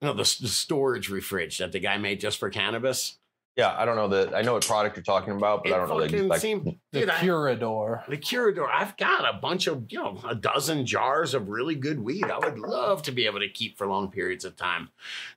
[0.00, 3.18] you know, the, the storage refridge that the guy made just for cannabis.
[3.56, 4.34] Yeah, I don't know that.
[4.34, 6.10] I know what product you're talking about, but It I don't know that.
[6.10, 8.04] fucking Like, seemed- The dude, I- Curador.
[8.08, 8.68] the Curador.
[8.68, 12.24] I've got a bunch of, you know, a dozen jars of really good weed.
[12.24, 14.90] I would love to be able to keep for long periods of time,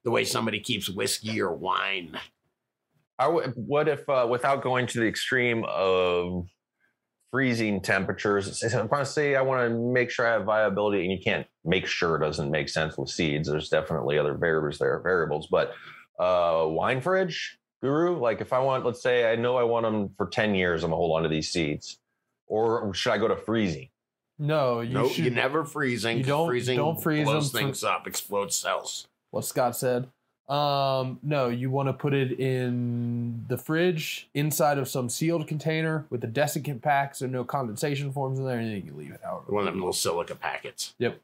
[0.04, 2.18] the way somebody keeps whiskey or wine.
[3.20, 6.48] I w- what if, uh, without going to the extreme of
[7.32, 11.12] freezing temperatures, I want to say I want to make sure I have viability, and
[11.12, 13.50] you can't make sure it doesn't make sense with seeds.
[13.50, 15.74] There's definitely other variables there, variables, but
[16.20, 18.18] uh, wine fridge guru.
[18.20, 20.90] Like if I want, let's say I know I want them for ten years, I'm
[20.92, 22.00] gonna hold on to these seeds,
[22.48, 23.90] or should I go to freezing?
[24.40, 25.26] No, you no, should.
[25.26, 26.20] you never freezing.
[26.20, 29.08] you don't- freezing don't freeze blows them for- things up, explodes cells.
[29.32, 30.08] what Scott said.
[30.50, 36.06] Um, no, you want to put it in the fridge inside of some sealed container
[36.10, 39.12] with the desiccant packs and no condensation forms in there, and then you can leave
[39.12, 39.52] it however.
[39.52, 40.94] One of them little silica packets.
[41.00, 41.20] Yep.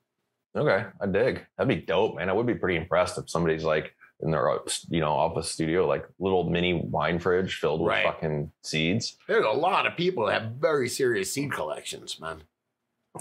[0.55, 1.45] Okay, I dig.
[1.57, 2.29] That'd be dope, man.
[2.29, 4.45] I would be pretty impressed if somebody's like in their
[4.89, 8.05] you know office studio, like little mini wine fridge filled with Right.
[8.05, 9.17] fucking seeds.
[9.27, 12.43] There's a lot of people that have very serious seed collections, man.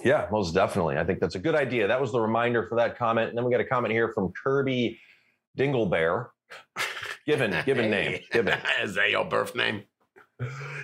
[0.04, 0.96] Yeah, most definitely.
[0.98, 1.86] I think that's a good idea.
[1.86, 3.28] That was the reminder for that comment.
[3.28, 4.98] And then we got a comment here from Kirby
[5.58, 6.28] Dinglebear.
[7.26, 8.58] Given, given name, given.
[8.82, 9.82] Is that your birth name?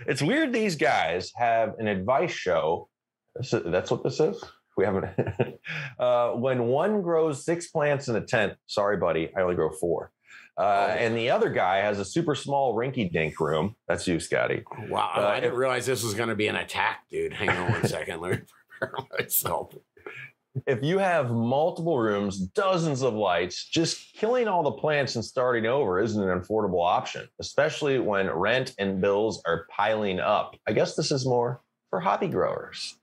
[0.06, 2.88] It's weird these guys have an advice show.
[3.34, 4.42] That's what this is.
[4.76, 5.06] We haven't.
[5.98, 10.12] uh, when one grows six plants in a tent, sorry, buddy, I only grow four.
[10.56, 13.76] Uh, and the other guy has a super small rinky dink room.
[13.86, 14.62] That's you, Scotty.
[14.88, 17.32] Wow, Uh, I didn't realize this was going to be an attack, dude.
[17.32, 18.20] Hang on one second.
[18.20, 18.38] Let me
[18.80, 19.72] prepare myself.
[20.66, 25.66] If you have multiple rooms, dozens of lights, just killing all the plants and starting
[25.66, 30.56] over isn't an affordable option, especially when rent and bills are piling up.
[30.66, 32.96] I guess this is more for hobby growers.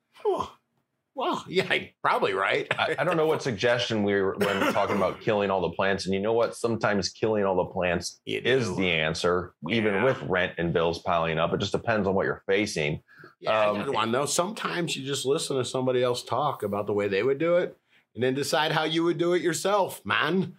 [1.17, 2.67] Well, yeah, probably right.
[2.77, 5.69] I, I don't know what suggestion we were when we're talking about killing all the
[5.69, 6.05] plants.
[6.05, 6.57] And you know what?
[6.57, 8.75] Sometimes killing all the plants You is do.
[8.75, 11.53] the answer, even with rent and bills piling up.
[11.53, 13.01] It just depends on what you're facing.
[13.45, 14.25] Yeah, Um, I to know.
[14.25, 17.77] Sometimes you just listen to somebody else talk about the way they would do it,
[18.13, 20.55] and then decide how you would do it yourself, man.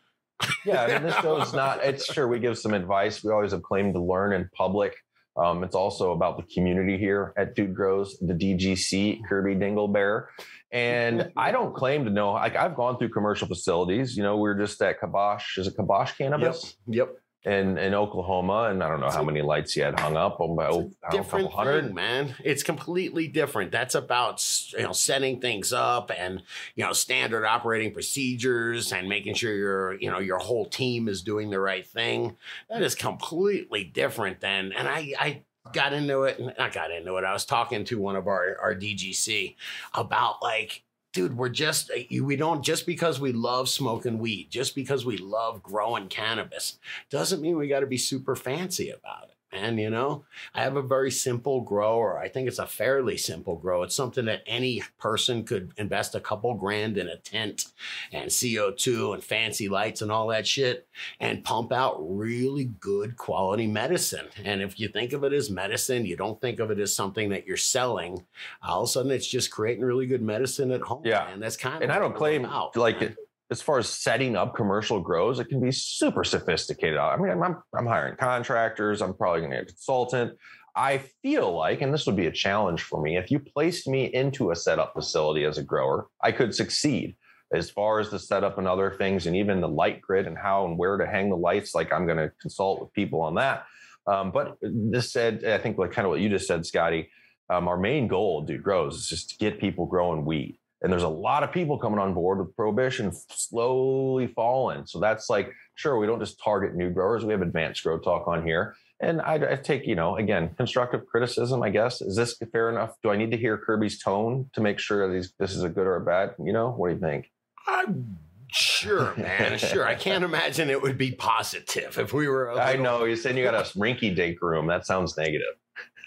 [0.64, 1.82] Yeah, I mean, this show's not.
[1.82, 3.24] It's sure we give some advice.
[3.24, 4.94] We always have claimed to learn in public.
[5.36, 10.26] Um, it's also about the community here at Dude Grows, the DGC, Kirby Dinglebear.
[10.72, 12.32] And I don't claim to know.
[12.32, 14.16] Like I've gone through commercial facilities.
[14.16, 15.58] You know, we are just at Kibosh.
[15.58, 17.16] Is it Kibosh Cannabis Yep.
[17.46, 18.68] In in Oklahoma?
[18.70, 20.38] And I don't know how many lights he had hung up.
[20.40, 21.84] It's oh, a I don't know, a different couple hundred.
[21.86, 22.34] thing, man.
[22.44, 23.70] It's completely different.
[23.70, 24.44] That's about
[24.76, 26.42] you know setting things up and
[26.74, 31.22] you know standard operating procedures and making sure your you know your whole team is
[31.22, 32.36] doing the right thing.
[32.68, 34.72] That is completely different than.
[34.72, 36.38] And I I got into it.
[36.38, 37.24] and I got into it.
[37.24, 39.54] I was talking to one of our our DGC
[39.94, 40.82] about like.
[41.16, 45.16] Dude, we're just, uh, we don't, just because we love smoking weed, just because we
[45.16, 49.78] love growing cannabis, doesn't mean we got to be super fancy about it, man.
[49.78, 53.56] You know, I have a very simple grow, or I think it's a fairly simple
[53.56, 53.82] grow.
[53.82, 57.66] It's something that any person could invest a couple grand in a tent
[58.12, 60.86] and CO2 and fancy lights and all that shit
[61.20, 64.26] and pump out really good quality medicine.
[64.44, 67.30] And if you think of it as medicine, you don't think of it as something
[67.30, 68.24] that you're selling,
[68.62, 71.02] all of a sudden it's just creating really good medicine at home.
[71.04, 71.28] Yeah.
[71.28, 73.16] And that's kind of And I don't claim out, like man.
[73.50, 76.98] As far as setting up commercial grows, it can be super sophisticated.
[76.98, 79.00] I mean, I'm I'm hiring contractors.
[79.00, 80.32] I'm probably going to get a consultant.
[80.74, 84.12] I feel like, and this would be a challenge for me, if you placed me
[84.12, 87.16] into a setup facility as a grower, I could succeed
[87.54, 90.66] as far as the setup and other things, and even the light grid and how
[90.66, 91.74] and where to hang the lights.
[91.74, 93.64] Like I'm going to consult with people on that.
[94.06, 97.08] Um, but this said, I think like kind of what you just said, Scotty.
[97.48, 100.58] Um, our main goal, dude, grows is just to get people growing weed.
[100.86, 104.86] And there's a lot of people coming on board with prohibition slowly falling.
[104.86, 107.24] So that's like, sure, we don't just target new growers.
[107.24, 108.76] We have advanced grow talk on here.
[109.00, 112.00] And I, I take, you know, again, constructive criticism, I guess.
[112.00, 112.94] Is this fair enough?
[113.02, 115.68] Do I need to hear Kirby's tone to make sure that these, this is a
[115.68, 116.36] good or a bad?
[116.38, 117.32] You know, what do you think?
[117.66, 119.58] I'm sure, man.
[119.58, 119.84] Sure.
[119.84, 122.52] I can't imagine it would be positive if we were.
[122.52, 124.68] I know you're saying you got a rinky dink room.
[124.68, 125.56] That sounds negative.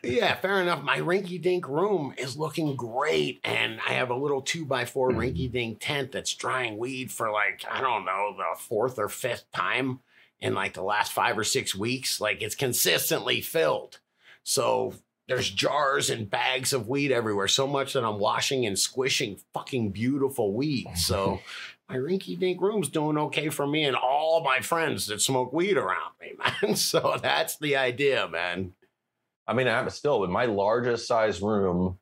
[0.04, 0.82] Yeah, fair enough.
[0.82, 3.40] My rinky dink room is looking great.
[3.44, 7.32] And I have a little two by four rinky dink tent that's drying weed for
[7.32, 10.00] like, I don't know, the fourth or fifth time
[10.40, 12.22] in like the last five or six weeks.
[12.22, 14.00] Like it's consistently filled.
[14.44, 14.94] So
[15.28, 19.92] there's jars and bags of weed everywhere, so much that I'm washing and squishing fucking
[19.92, 20.88] beautiful weed.
[20.96, 21.40] So
[21.88, 25.78] my rinky dink room's doing okay for me and all my friends that smoke weed
[25.78, 26.34] around me,
[26.64, 26.76] man.
[26.76, 28.74] So that's the idea, man.
[29.50, 31.98] I mean, I'm still in my largest size room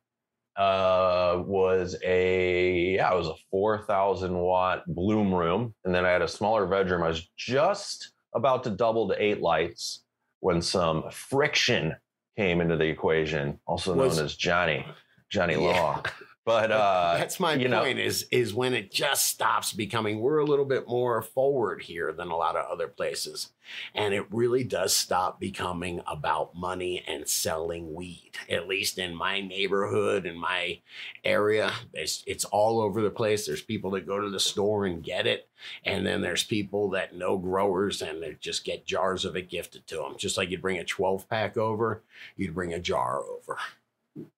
[0.56, 6.10] uh, was a yeah, it was a four thousand watt bloom room, and then I
[6.10, 7.02] had a smaller bedroom.
[7.02, 10.04] I was just about to double to eight lights
[10.40, 11.96] when some friction
[12.36, 14.84] came into the equation, also known Was- as Johnny
[15.30, 15.60] Johnny Yeah.
[15.80, 16.02] Law.
[16.48, 17.98] But uh, That's my you know- point.
[17.98, 20.20] Is is when it just stops becoming.
[20.20, 23.50] We're a little bit more forward here than a lot of other places,
[23.94, 28.30] and it really does stop becoming about money and selling weed.
[28.48, 30.80] At least in my neighborhood, in my
[31.22, 33.44] area, it's it's all over the place.
[33.44, 35.50] There's people that go to the store and get it,
[35.84, 39.86] and then there's people that know growers and they just get jars of it gifted
[39.88, 40.14] to them.
[40.16, 42.00] Just like you'd bring a 12 pack over,
[42.38, 43.58] you'd bring a jar over.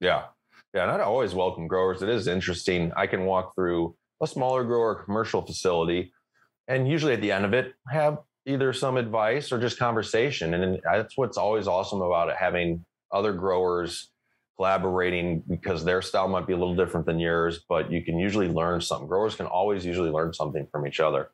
[0.00, 0.24] Yeah.
[0.74, 0.82] Yeah.
[0.82, 2.02] And I'd always welcome growers.
[2.02, 2.92] It is interesting.
[2.96, 6.12] I can walk through a smaller grower commercial facility
[6.68, 10.54] and usually at the end of it have either some advice or just conversation.
[10.54, 14.10] And that's what's always awesome about it, having other growers
[14.56, 18.48] collaborating because their style might be a little different than yours, but you can usually
[18.48, 19.08] learn something.
[19.08, 21.30] Growers can always usually learn something from each other.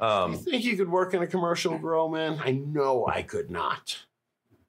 [0.00, 2.38] you Um, think you could work in a commercial grow, man?
[2.44, 3.98] I know I could not.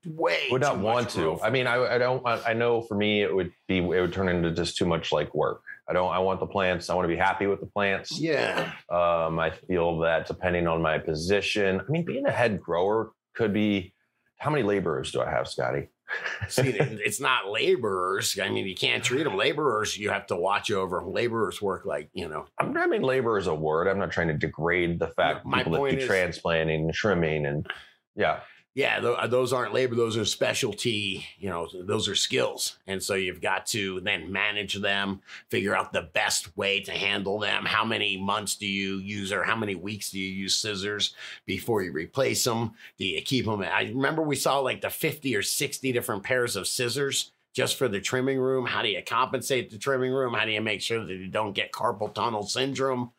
[0.05, 1.41] Way would not want to.
[1.41, 2.23] I mean, I, I don't.
[2.23, 3.79] want- I know for me, it would be.
[3.79, 5.61] It would turn into just too much like work.
[5.89, 6.09] I don't.
[6.11, 6.89] I want the plants.
[6.89, 8.19] I want to be happy with the plants.
[8.19, 13.11] yeah, Um, I feel that depending on my position, I mean, being a head grower
[13.35, 13.93] could be.
[14.37, 15.89] How many laborers do I have, Scotty?
[16.47, 18.39] see, it's not laborers.
[18.41, 19.97] I mean, you can't treat them laborers.
[19.97, 21.03] You have to watch over.
[21.03, 22.45] Laborers work like you know.
[22.57, 23.87] I'm, I mean, labor is a word.
[23.89, 27.45] I'm not trying to degrade the fact My people that do is- transplanting and trimming
[27.45, 27.67] and
[28.15, 28.39] yeah.
[28.75, 31.25] Yeah, tho- uh, those aren't labor; those are specialty.
[31.39, 35.91] You know, those are skills, and so you've got to then manage them, figure out
[35.91, 37.65] the best way to handle them.
[37.65, 41.81] How many months do you use, or how many weeks do you use scissors before
[41.81, 42.71] you replace them?
[42.97, 43.61] Do you keep them?
[43.61, 47.87] I remember we saw like the fifty or sixty different pairs of scissors just for
[47.87, 48.67] the trimming room?
[48.67, 50.35] How do you compensate the trimming room?
[50.35, 53.11] How do you make sure that you don't get carpal tunnel syndrome?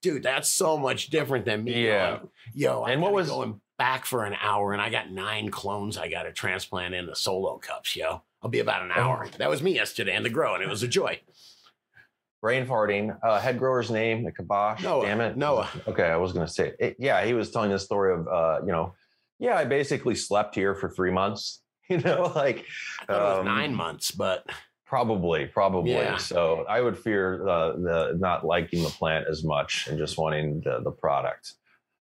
[0.00, 1.86] Dude, that's so much different than me.
[1.86, 2.16] Yeah.
[2.16, 5.10] going, Yo, I And what was- go in back for an hour and I got
[5.10, 8.22] nine clones I got to transplant into solo cups, yo.
[8.42, 9.00] I'll be about an Oh.
[9.00, 9.28] hour.
[9.38, 11.20] That was me yesterday in the grow, and it was a joy.
[12.42, 13.16] Brain farting.
[13.22, 14.82] Uh, head grower's name, the kibosh.
[14.82, 15.06] Noah.
[15.06, 15.36] Damn it.
[15.36, 15.68] Noah.
[15.88, 16.96] Okay, I was going to say it.
[16.98, 18.94] Yeah, he was telling the story of, uh, you know,
[19.38, 21.60] yeah, I basically slept here for three months.
[21.90, 22.64] You know, like
[23.02, 24.46] I thought it was Um, nine months, but
[24.86, 25.92] probably, probably.
[25.92, 26.16] Yeah.
[26.16, 30.62] So I would fear uh, the not liking the plant as much and just wanting
[30.64, 31.52] the, the product.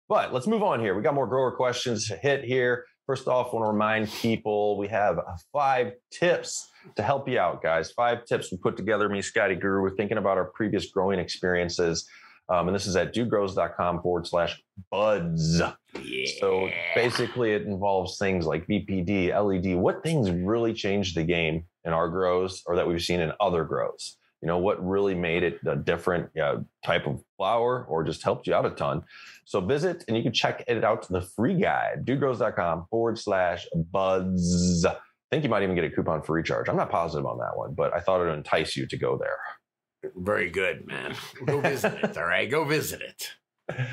[0.09, 0.95] But let's move on here.
[0.95, 2.85] We got more grower questions to hit here.
[3.05, 7.37] First off, I want to remind people we have uh, five tips to help you
[7.37, 7.91] out, guys.
[7.91, 9.09] Five tips we put together.
[9.09, 9.81] Me, Scotty Guru.
[9.81, 12.07] We're thinking about our previous growing experiences.
[12.49, 14.61] Um, and this is at dudegrows.com forward slash
[14.91, 15.61] buds.
[16.01, 16.25] yeah.
[16.39, 19.75] So basically, it involves things like VPD, LED.
[19.75, 23.63] What things really changed the game in our grows or that we've seen in other
[23.63, 24.17] grows?
[24.43, 28.45] You know, what really made it a different uh, type of flower or just helped
[28.45, 29.01] you out a ton?
[29.45, 33.65] So visit and you can check it out to the free guide, dudegrows.com forward slash
[33.73, 34.85] buds.
[34.85, 34.95] I
[35.31, 36.67] think you might even get a coupon for recharge.
[36.67, 39.17] I'm not positive on that one, but I thought it would entice you to go
[39.17, 40.11] there.
[40.17, 41.15] very good, man.
[41.45, 42.17] Go visit it.
[42.17, 43.31] All right, go visit it.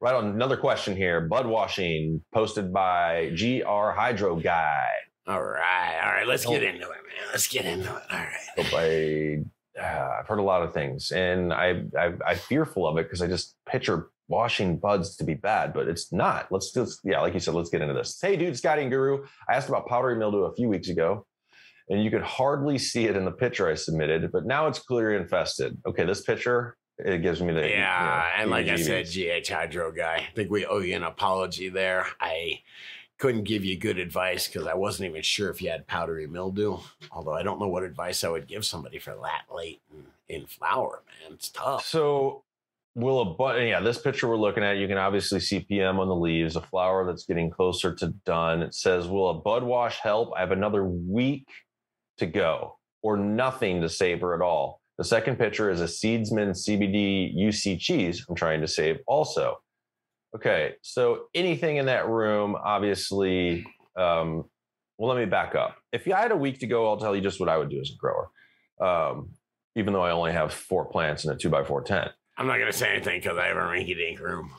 [0.00, 1.22] Right on another question here.
[1.22, 4.86] Bud washing posted by GR Hydro Guy.
[5.26, 6.24] All right, all right.
[6.24, 6.52] Let's Oh.
[6.52, 7.26] get into it, man.
[7.32, 8.02] Let's get into it.
[8.12, 8.18] All
[8.70, 9.44] right.
[9.80, 13.22] Uh, I've heard a lot of things, and I, I I'm fearful of it because
[13.22, 16.50] I just picture washing buds to be bad, but it's not.
[16.50, 18.18] Let's just yeah, like you said, let's get into this.
[18.20, 19.24] Hey, dude, Scotty and Guru.
[19.48, 21.26] I asked about powdery mildew a few weeks ago,
[21.88, 25.16] and you could hardly see it in the picture I submitted, but now it's clearly
[25.16, 25.78] infested.
[25.86, 29.06] Okay, this picture it gives me the you Yeah, know, and like I said.
[29.06, 32.06] GH Hydro guy, I think we owe you an apology there.
[32.20, 32.60] I
[33.18, 36.78] couldn't give you good advice because I wasn't even sure if you had powdery mildew.
[37.10, 40.46] Although I don't know what advice I would give somebody for that late in, in
[40.46, 41.34] flower, man.
[41.34, 41.84] It's tough.
[41.84, 42.44] So
[42.94, 46.08] will a bud yeah, this picture we're looking at, you can obviously see PM on
[46.08, 48.62] the leaves, a flower that's getting closer to done.
[48.62, 50.32] It says, Will a bud wash help?
[50.36, 51.48] I have another week
[52.18, 54.80] to go, or nothing to savor at all.
[54.96, 59.60] The second picture is a Seedsman CBD UC cheese I'm trying to save also.
[60.34, 64.44] Okay, so anything in that room, obviously, um,
[64.98, 65.76] well, let me back up.
[65.92, 67.80] If I had a week to go, I'll tell you just what I would do
[67.80, 68.28] as a grower.
[68.80, 69.30] Um,
[69.76, 72.10] even though I only have four plants in a two by four tent.
[72.36, 74.50] I'm not going to say anything because I have a rinky dink room.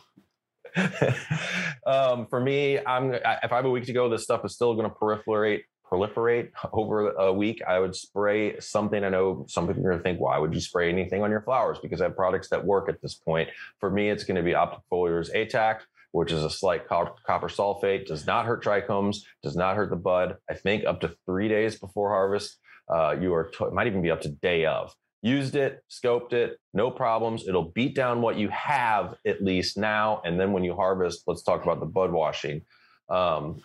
[1.86, 4.56] um, for me, I'm I- if I have a week to go, this stuff is
[4.56, 7.62] still going to proliferate proliferate over a week.
[7.68, 9.04] I would spray something.
[9.04, 11.42] I know some people are going to think, why would you spray anything on your
[11.42, 11.78] flowers?
[11.82, 13.50] Because I have products that work at this point.
[13.80, 15.80] For me, it's going to be Optifoliar's ATAC,
[16.12, 20.38] which is a slight copper sulfate, does not hurt trichomes, does not hurt the bud.
[20.50, 22.58] I think up to three days before harvest,
[22.90, 24.96] uh, you are t- might even be up to day of.
[25.22, 27.48] Used it, scoped it, no problems.
[27.48, 31.44] It'll beat down what you have at least now, and then when you harvest, let's
[31.44, 32.62] talk about the bud washing.
[33.10, 33.62] Um,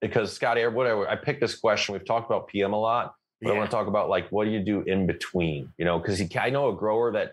[0.00, 1.92] because Scotty, whatever, I picked this question.
[1.94, 4.50] We've talked about PM a lot, but I want to talk about like what do
[4.50, 5.72] you do in between?
[5.78, 7.32] You know, because I know a grower that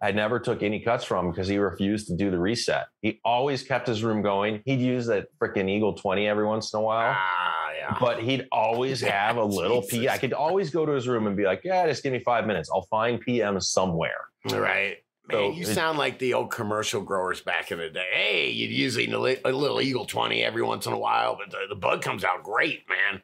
[0.00, 2.86] I never took any cuts from because he refused to do the reset.
[3.02, 4.62] He always kept his room going.
[4.64, 7.96] He'd use that freaking Eagle 20 every once in a while, Ah, yeah.
[8.00, 9.98] but he'd always have a little P.
[9.98, 10.12] Jesus.
[10.12, 12.46] I could always go to his room and be like, yeah, just give me five
[12.46, 12.70] minutes.
[12.72, 14.14] I'll find PM somewhere.
[14.48, 14.98] Right.
[15.28, 18.06] Man, So you it- sound like the old commercial growers back in the day.
[18.12, 21.74] Hey, you'd usually a little Eagle 20 every once in a while, but the, the
[21.74, 23.22] bud comes out great, man.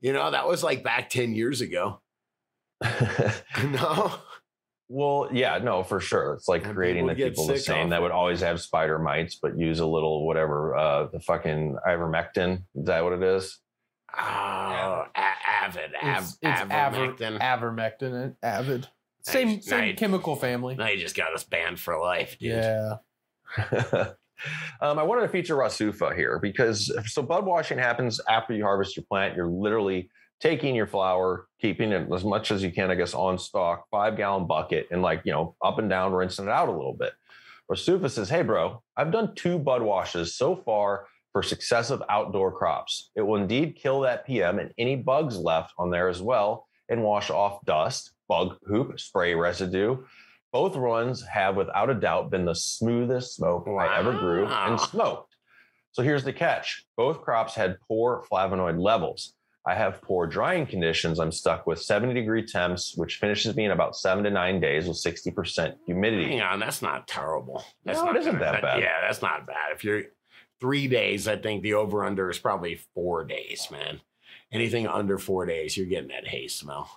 [0.00, 2.00] You know, that was like back 10 years ago.
[3.64, 4.12] no?
[4.88, 6.34] Well, yeah, no, for sure.
[6.34, 9.36] It's like And creating people the people the same that would always have spider mites,
[9.40, 12.62] but use a little whatever, uh, the fucking ivermectin.
[12.76, 13.58] Is that what it is?
[14.16, 15.20] Oh, a-
[15.62, 17.40] avid, av- It's, it's aver, avermectin.
[17.40, 18.88] avermectin and avid.
[19.26, 19.98] Nice, Same same nice.
[19.98, 20.76] chemical family.
[20.76, 22.52] now you just got us banned for life, dude.
[22.52, 22.96] Yeah.
[24.80, 28.96] um, I wanted to feature Rasufa here because so bud washing happens after you harvest
[28.96, 29.36] your plant.
[29.36, 30.10] You're literally
[30.40, 34.16] taking your flower, keeping it as much as you can, I guess, on stock, five
[34.16, 37.12] gallon bucket, and like, you know, up and down, rinsing it out a little bit.
[37.70, 43.10] Rasufa says, Hey, bro, I've done two bud washes so far for successive outdoor crops.
[43.16, 47.02] It will indeed kill that PM and any bugs left on there as well and
[47.02, 49.98] wash off dust, bug poop, spray residue.
[50.52, 55.36] Both runs have, without a doubt, been the smoothest smoke I ever grew and smoked.
[55.92, 59.34] So here's the catch both crops had poor flavonoid levels.
[59.66, 61.18] I have poor drying conditions.
[61.18, 64.86] I'm stuck with 70 degree temps, which finishes me in about seven to nine days
[64.86, 66.28] with 60% humidity.
[66.28, 67.64] Hang on, that's not terrible.
[67.84, 68.80] That's No, it not isn't that bad.
[68.80, 69.72] Yeah, that's not bad.
[69.74, 70.04] If you're
[70.60, 74.00] three days, I think the over under is probably four days, man.
[74.52, 76.88] Anything under four days, you're getting that hay smell.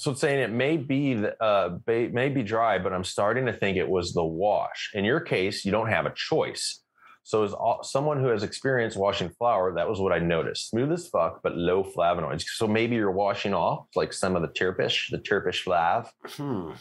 [0.00, 3.52] So it's saying it may be the- uh may be dry, but I'm starting to
[3.52, 4.90] think it was the wash.
[4.94, 6.82] In your case, you don't have a choice.
[7.22, 10.70] So as all, someone who has experience washing flower, that was what I noticed.
[10.70, 12.44] Smooth as fuck, but low flavonoids.
[12.60, 16.08] So maybe you're washing off like some of the Tirpish, the Tirpish flav.
[16.24, 16.72] Hmm.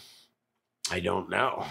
[0.89, 1.65] I don't know.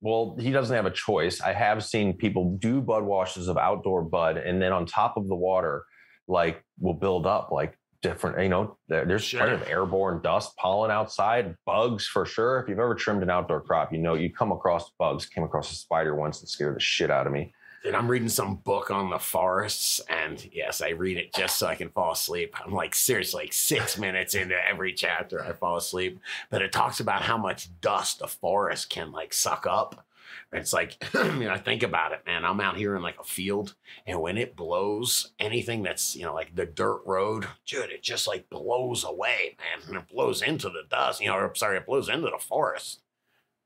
[0.00, 1.40] Well, he doesn't have a choice.
[1.40, 5.26] I have seen people do bud washes of outdoor bud, and then on top of
[5.26, 5.84] the water,
[6.28, 8.38] like will build up like different.
[8.40, 12.60] You know, there- there's plenty of airborne dust, pollen outside, bugs for sure.
[12.60, 15.24] If you've ever trimmed an outdoor crop, you know you come across bugs.
[15.26, 17.54] Came across a spider once that scared the shit out of me.
[17.86, 21.66] And I'm reading some book on the forests, and yes, I read it just so
[21.66, 22.54] I can fall asleep.
[22.64, 26.18] I'm like seriously, like six minutes into every chapter, I fall asleep.
[26.50, 30.06] But it talks about how much dust a forest can like suck up.
[30.52, 32.44] It's like, you know, I think about it, man.
[32.44, 33.74] I'm out here in like a field,
[34.06, 38.26] and when it blows, anything that's, you know, like the dirt road, dude, it just
[38.26, 39.88] like blows away, man.
[39.88, 43.02] And it blows into the dust, you know, or sorry, it blows into the forest.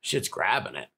[0.00, 0.88] Shit's grabbing it.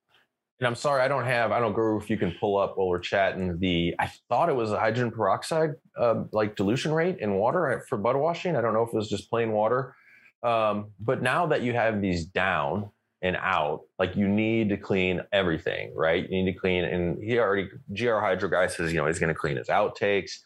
[0.61, 1.53] And I'm sorry, I don't have.
[1.53, 3.59] I don't know if you can pull up while we're chatting.
[3.59, 7.97] The I thought it was a hydrogen peroxide uh, like dilution rate in water for
[7.97, 8.57] bud washing.
[8.57, 9.95] I don't know if it was just plain water.
[10.43, 12.91] Um, but now that you have these down
[13.23, 16.29] and out, like you need to clean everything, right?
[16.29, 16.85] You need to clean.
[16.85, 20.39] And he already GR Hydro guy says, you know, he's going to clean his outtakes,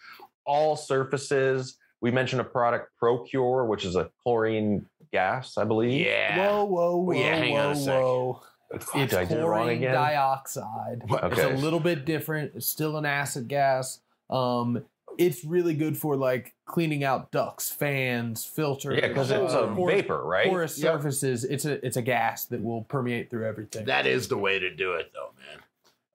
[0.45, 1.77] all surfaces.
[2.01, 6.05] We mentioned a product ProKure, which is a chlorine gas, I believe.
[6.05, 6.37] Yeah.
[6.37, 7.95] Whoa, whoa, whoa, yeah, hang on whoa, a sec.
[7.95, 8.41] whoa.
[8.81, 9.95] Fuck, It's did I do it wrong chlorine again?
[9.95, 11.03] dioxide.
[11.07, 11.33] What?
[11.33, 12.53] It's a little bit different.
[12.57, 14.01] It's still an acid gas.
[14.31, 14.85] Um,
[15.17, 18.99] it's really good for like cleaning out ducts, fans, filters.
[19.01, 20.47] yeah, because it's uh, a porous- vapor, right?
[20.49, 20.93] Porous Yep.
[20.95, 21.45] surfaces.
[21.45, 23.85] It's a it's a gas that will permeate through everything.
[23.87, 25.61] That is the way to do it, though, man.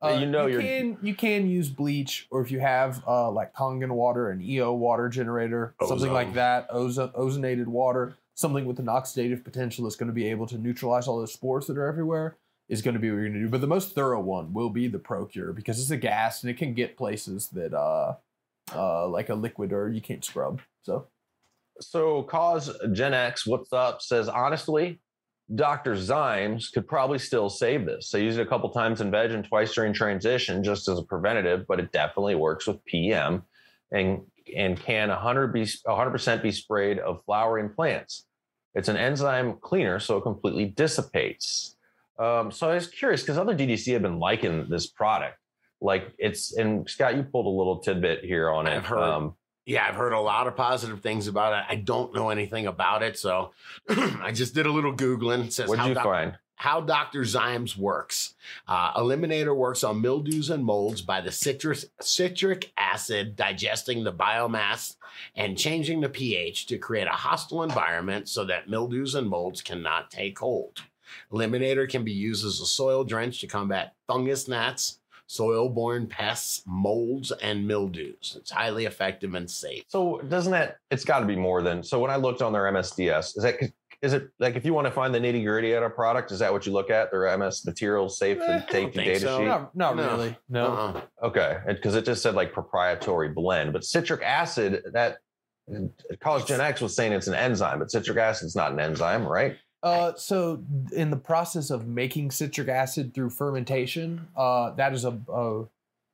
[0.01, 3.53] Yeah, you know you can you can use bleach, or if you have uh, like
[3.53, 8.85] Kangen water, an EO water generator, something like that, ozone, ozonated water, something with an
[8.85, 12.37] oxidative potential that's going to be able to neutralize all those spores that are everywhere,
[12.69, 13.49] is going to be what you're going to do.
[13.49, 16.57] But the most thorough one will be the ProKure because it's a gas and it
[16.57, 18.15] can get places that uh,
[18.73, 20.61] uh, like a liquid or you can't scrub.
[20.83, 21.07] So
[21.81, 24.01] So, cause Gen X, what's up?
[24.01, 24.99] Says honestly,
[25.55, 25.95] Dr.
[25.95, 28.13] Zymes could probably still save this.
[28.13, 31.03] I use it a couple times in veg and twice during transition just as a
[31.03, 33.43] preventative, but it definitely works with PM
[33.91, 34.21] and
[34.55, 38.25] and can 100 be 100% be sprayed of flowering plants.
[38.75, 41.75] It's an enzyme cleaner, so it completely dissipates.
[42.19, 45.38] Um, so I was curious because other DGC have been liking this product.
[45.81, 48.71] Like it's and Scott, you pulled a little tidbit here on it.
[48.71, 48.99] I've heard.
[48.99, 51.65] Um, Yeah, I've heard a lot of positive things about it.
[51.69, 53.51] I don't know anything about it, so
[53.89, 55.45] I just did a little googling.
[55.45, 56.37] It says what'd how, you doc- find?
[56.55, 57.21] how Dr.
[57.21, 58.35] Zymes works.
[58.67, 64.97] Uh, Eliminator works on mildews and molds by the citrus citric acid digesting the biomass
[65.35, 70.11] and changing the pH to create a hostile environment so that mildews and molds cannot
[70.11, 70.81] take hold.
[71.31, 74.98] Eliminator can be used as a soil drench to combat fungus gnats,
[75.29, 78.35] soil-borne pests, molds, and mildews.
[78.39, 79.83] It's highly effective and safe.
[79.87, 80.79] So doesn't that?
[80.89, 81.83] It's got to be more than.
[81.83, 83.55] So when I looked on their MSDS, is that
[84.01, 86.39] is it like if you want to find the nitty gritty at a product, is
[86.39, 87.11] that what you look at?
[87.11, 89.37] Their MS materials safe Eh, I and safety data so.
[89.37, 89.45] sheet.
[89.45, 90.03] not, not No.
[90.11, 90.37] really.
[90.49, 90.65] No.
[90.67, 91.01] Uh-uh.
[91.27, 95.19] Okay, because it just said like proprietary blend, but citric acid that.
[96.19, 99.55] College Gen X was saying it's an enzyme, but citric acid's not an enzyme, right?
[99.81, 100.61] Uh, so
[100.91, 105.61] in the process of making citric acid through fermentation, uh, that is a, a,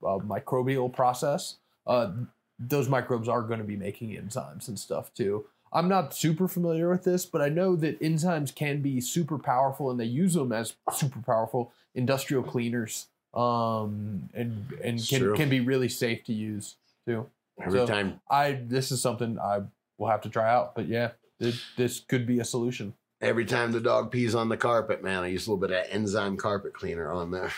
[0.05, 1.55] a microbial process.
[1.87, 2.11] Uh,
[2.59, 5.45] those microbes are going to be making enzymes and stuff too.
[5.73, 9.91] I'm not super familiar with this, but I know that enzymes can be super powerful,
[9.91, 15.35] and they use them as super powerful industrial cleaners, um, and and can true.
[15.35, 17.25] can be really safe to use too.
[17.59, 19.63] Every So- time I this is something I
[19.97, 22.93] will have to try out, but yeah, it, this could be a solution.
[23.25, 25.83] Every time the dog pees on the carpet, man, I use a little bit of
[25.89, 27.51] enzyme carpet cleaner on there.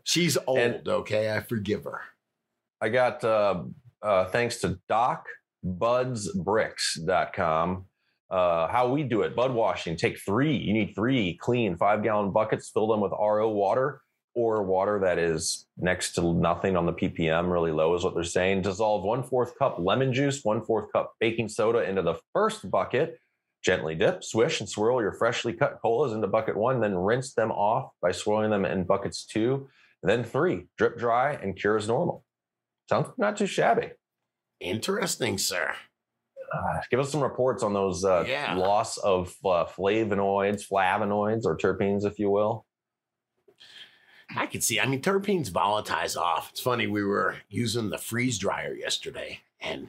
[0.04, 1.32] She's old, And- okay?
[1.34, 2.00] I forgive her.
[2.80, 3.62] I got uh,
[4.02, 7.84] uh, thanks to docbudsbricks.com.
[8.30, 9.96] Uh, how we do it, bud washing.
[9.96, 10.54] Take three.
[10.56, 12.68] You need three clean five gallon buckets.
[12.68, 14.02] Fill them with RO water
[14.34, 18.22] or water that is next to nothing on the ppm, really low is what they're
[18.24, 18.60] saying.
[18.62, 23.18] Dissolve one fourth cup lemon juice, one fourth cup baking soda into the first bucket.
[23.62, 26.80] Gently dip, swish, and swirl your freshly cut colas into bucket one.
[26.80, 29.68] Then rinse them off by swirling them in buckets two,
[30.02, 30.66] then three.
[30.76, 32.24] Drip dry and cure as normal.
[32.88, 33.90] Sounds not too shabby.
[34.60, 35.74] Interesting, sir.
[36.52, 38.54] Uh, give us some reports on those uh, Yeah.
[38.54, 42.64] loss of uh, flavonoids, flavonoids, or terpenes, if you will.
[44.36, 44.78] I can see.
[44.78, 46.50] I mean, terpenes volatilize off.
[46.50, 46.86] It's funny.
[46.86, 49.88] We were using the freeze dryer yesterday, and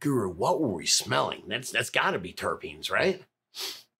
[0.00, 1.42] Guru, what were we smelling?
[1.48, 3.22] That's that's got to be terpenes, right?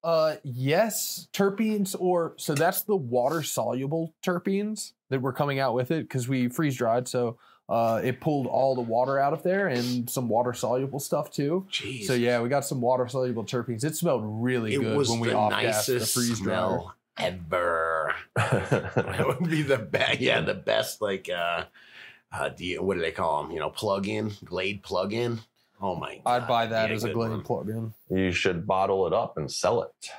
[0.02, 5.90] Uh, yes, terpenes, or so that's the water soluble terpenes that were coming out with
[5.90, 7.08] it because we freeze dried.
[7.08, 7.38] So
[7.70, 11.66] uh, it pulled all the water out of there and some water soluble stuff too.
[11.70, 12.04] Jeez.
[12.04, 13.82] So yeah, we got some water soluble terpenes.
[13.82, 16.56] It smelled really it good was when we the off gassed the nicest freeze dryer.
[16.56, 18.14] smell ever.
[18.34, 20.20] That would be the best.
[20.20, 21.00] Yeah, the best.
[21.00, 21.64] Like, uh,
[22.32, 23.52] uh, what do they call them?
[23.52, 25.40] You know, plug in, Glade plug in.
[25.80, 26.20] Oh my!
[26.24, 26.42] God.
[26.42, 27.42] I'd buy that be as a good Glade one.
[27.42, 27.94] plug-in.
[28.10, 30.10] you should bottle it up and sell it.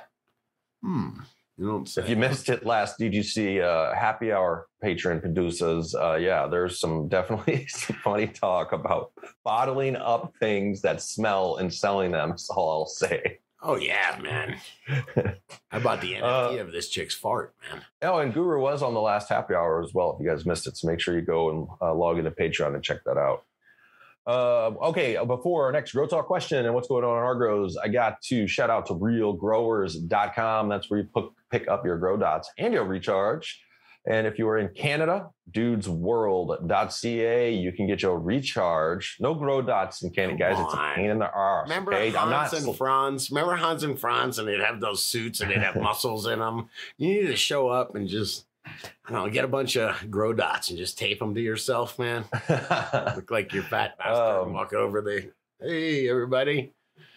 [0.82, 1.20] Hmm.
[1.58, 2.02] You don't say.
[2.02, 7.08] If you missed it last DGC uh, happy hour patron producers, uh, yeah, there's some
[7.16, 12.30] definitely some funny talk about bottling up things that smell and selling them.
[12.30, 13.38] That's all I'll say.
[13.62, 14.58] Oh yeah, man.
[15.70, 17.82] How about the NFT of this chick's fart, man?
[18.02, 20.12] Oh, and Guru was on the last happy hour as well.
[20.14, 22.74] If you guys missed it, so make sure you go and uh, log into Patreon
[22.74, 23.44] and check that out.
[24.26, 27.76] Uh, okay, before our next grow talk question and what's going on in our grows,
[27.76, 30.68] I got to shout out to realgrowers.com.
[30.68, 33.62] That's where you put, pick up your grow dots and your recharge.
[34.08, 39.16] And if you are in Canada, dudesworld.ca, you can get your recharge.
[39.18, 40.60] No grow dots in Canada, guys.
[40.60, 41.68] It's a pain in the arse.
[41.68, 42.10] Remember okay?
[42.10, 43.30] Hans and Franz?
[43.30, 46.68] Remember Hans and Franz, and they'd have those suits and they'd have muscles in them.
[46.98, 48.46] You need to show up and just,
[49.06, 51.98] I don't know, get a bunch of grow dots and just tape them to yourself,
[51.98, 52.24] man.
[53.16, 54.16] Look like you're fat bastard.
[54.16, 55.34] Um, and walk over there.
[55.60, 56.72] Hey, everybody.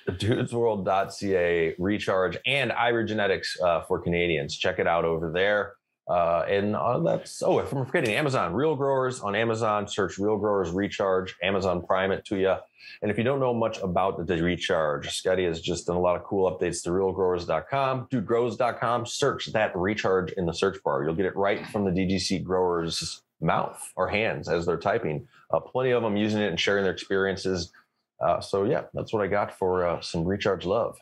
[0.08, 4.58] dudesworld.ca recharge and Irie Genetics uh, for Canadians.
[4.58, 5.74] Check it out over there.
[6.10, 9.88] Uh, and uh, that's oh, if I'm forgetting Amazon, Real Growers on Amazon.
[9.88, 11.36] Search Real Growers Recharge.
[11.44, 12.56] Amazon Prime it to you.
[13.04, 16.16] And if you don't know much about the recharge, Scotty has just done a lot
[16.16, 19.06] of cool updates to realgrowers.com, dudegrows.com.
[19.06, 21.04] Search that recharge in the search bar.
[21.04, 25.28] You'll get it right from the DGC growers' mouth or hands as they're typing.
[25.54, 27.72] Uh, plenty of them using it and sharing their experiences.
[28.20, 30.98] Uh, so yeah, that's what I got for uh, some recharge love.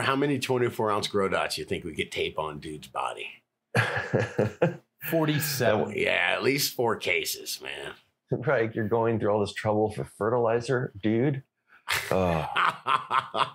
[0.00, 3.41] How many 24 ounce grow dots you think we could tape on dude's body?
[5.10, 5.94] 47.
[5.96, 7.92] Yeah, at least four cases, man.
[8.46, 11.42] right, you're going through all this trouble for fertilizer, dude.
[12.10, 12.46] Oh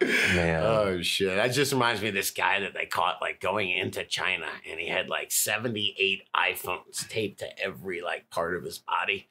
[0.00, 1.34] man, Oh shit!
[1.34, 4.80] That just reminds me of this guy that they caught like going into China, and
[4.80, 9.28] he had like seventy-eight iPhones taped to every like part of his body.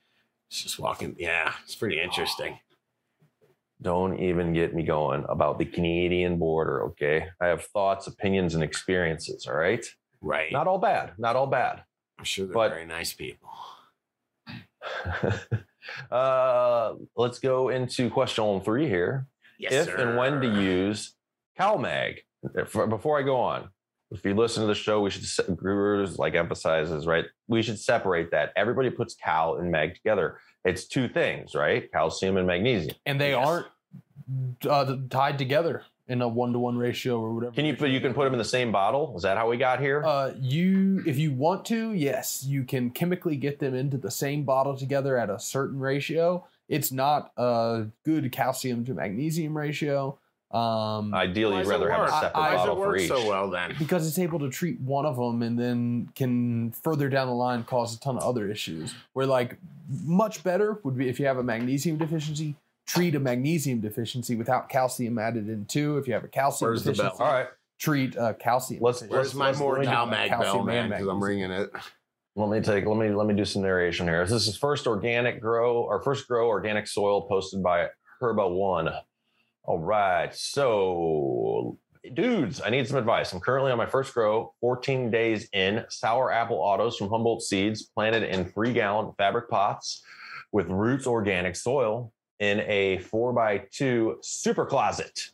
[0.49, 1.15] It's just walking.
[1.17, 2.59] Yeah, it's pretty interesting.
[3.81, 6.83] Don't even get me going about the Canadian border.
[6.85, 9.47] Okay, I have thoughts, opinions, and experiences.
[9.47, 9.85] All right,
[10.21, 10.51] Right?
[10.51, 11.83] not all bad, not all bad.
[12.19, 13.49] I'm sure they're but- very nice people.
[16.11, 19.27] uh, let's go into question three here.
[19.59, 21.13] Yes, if and when to use
[21.59, 22.17] CalMag.
[22.55, 23.69] If- Before I go on,
[24.11, 27.25] if you listen to the show, we should se- Gurus like emphasizes right.
[27.47, 28.51] We should separate that.
[28.55, 30.39] Everybody puts cal and mag together.
[30.65, 31.91] It's two things, right?
[31.91, 32.95] Calcium and magnesium.
[33.05, 33.47] And they Yes.
[33.47, 33.67] aren't
[34.67, 37.53] uh, tied together in a one-to-one ratio or whatever.
[37.53, 39.13] Can you put you can put them in the same bottle?
[39.15, 40.03] Is that how we got here?
[40.05, 44.43] Uh, you, if you want to, yes, you can chemically get them into the same
[44.43, 46.45] bottle together at a certain ratio.
[46.67, 50.17] It's not a good calcium to magnesium ratio.
[50.51, 53.07] Um, Ideally, you'd rather have a separate I- Why does bottle it for work each.
[53.07, 53.73] so well then?
[53.79, 57.63] because it's able to treat one of them and then can further down the line
[57.63, 58.93] cause a ton of other issues.
[59.13, 59.57] Where like
[60.03, 62.55] much better would be if you have a magnesium deficiency,
[62.87, 65.97] treat a magnesium deficiency without calcium added in too.
[65.97, 67.27] If you have a calcium Where's the deficiency, bell?
[67.27, 67.47] All right,
[67.79, 68.81] treat a calcium.
[68.83, 70.89] Let's- Where's my let's- more let Cal Mag Bell, calcium man?
[70.89, 71.23] Because I'm magnesium.
[71.23, 71.71] ringing it.
[72.35, 74.25] let me take let me let me do some narration here.
[74.25, 77.87] This is first organic grow or first grow organic soil posted by
[78.19, 78.89] Herba One.
[79.63, 81.77] All right, so
[82.15, 83.31] dudes, I need some advice.
[83.31, 87.83] I'm currently on my first grow, 14 days in, sour apple autos from Humboldt Seeds,
[87.83, 90.03] planted in three gallon fabric pots
[90.51, 92.11] with roots organic soil
[92.41, 95.31] in a four by two super closet.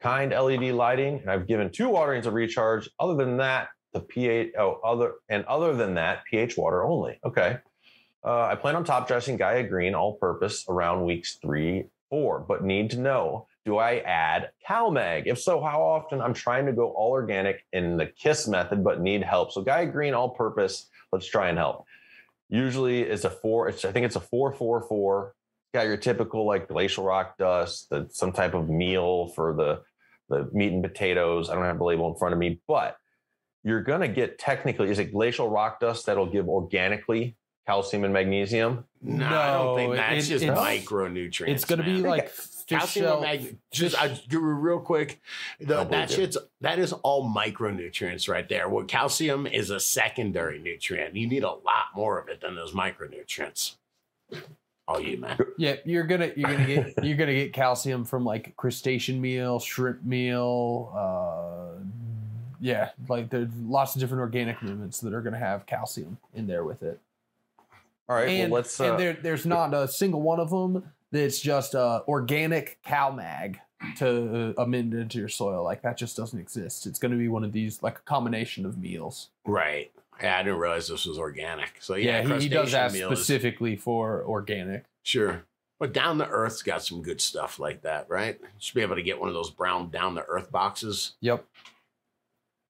[0.00, 2.90] Kind LED lighting, and I've given two waterings of recharge.
[2.98, 7.18] Other than that, the pH, oh, other and other than that, pH water only.
[7.24, 7.58] Okay.
[8.24, 12.64] Uh, I plan on top dressing Gaia Green all purpose around weeks three, four, but
[12.64, 15.24] need to know do I add CalMag?
[15.26, 16.20] If so, how often?
[16.20, 19.52] I'm trying to go all organic in the KISS method, but need help.
[19.52, 21.84] So Gaia Green all purpose, let's try and help.
[22.48, 25.34] Usually it's a four, it's, I think it's a four, four, four.
[25.74, 29.80] Got your typical like glacial rock dust, the, some type of meal for the,
[30.28, 31.48] the meat and potatoes.
[31.48, 32.96] I don't have the label in front of me, but
[33.64, 38.12] you're going to get technically, is it glacial rock dust that'll give organically calcium and
[38.12, 38.84] magnesium?
[39.00, 40.12] No, I don't think No, that.
[40.12, 41.48] It's it- just it's- micronutrients.
[41.48, 42.30] It's going to be like
[42.66, 45.20] calcium and mag- just I real quick.
[45.58, 46.16] The, that believe you.
[46.16, 48.68] shit's that is all micronutrients right there.
[48.68, 51.16] Well, calcium is a secondary nutrient.
[51.16, 53.76] You need a lot more of it than those micronutrients.
[54.88, 55.38] All you, man.
[55.58, 60.04] Yeah, you're gonna you're gonna get you're gonna get calcium from like crustacean meal, shrimp
[60.04, 60.92] meal.
[60.94, 61.82] Uh,
[62.60, 66.64] yeah, like there's lots of different organic movements that are gonna have calcium in there
[66.64, 67.00] with it.
[68.08, 68.80] All right, and well, let's.
[68.80, 73.10] Uh, and there, there's not a single one of them that's just uh, organic cow
[73.12, 73.60] mag
[73.96, 75.62] to uh, amend into your soil.
[75.62, 76.86] Like that just doesn't exist.
[76.86, 79.28] It's going to be one of these, like a combination of meals.
[79.44, 79.92] Right.
[80.20, 81.76] Yeah, I didn't realize this was organic.
[81.80, 84.84] So yeah, Yeah, he, he does crustacean ask meal is- specifically for organic.
[85.02, 85.44] Sure.
[85.80, 88.38] But down to earth's got some good stuff like that, right?
[88.40, 91.14] You should be able to get one of those brown down to earth boxes.
[91.22, 91.44] Yep.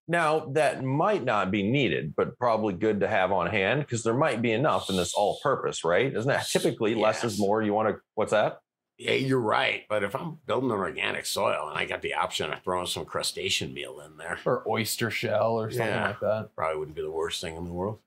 [0.08, 4.14] now that might not be needed, but probably good to have on hand because there
[4.14, 6.12] might be enough in this all-purpose, right?
[6.14, 7.62] Isn't that typically less is more?
[7.62, 8.00] You want to?
[8.14, 8.60] What's that?
[9.04, 9.82] Yeah, you're right.
[9.88, 13.04] But if I'm building an organic soil and I got the option of throwing some
[13.04, 16.06] crustacean meal in there, Or oyster shell or something Yeah.
[16.08, 16.50] like that.
[16.56, 17.98] probably wouldn't be the worst thing in the world.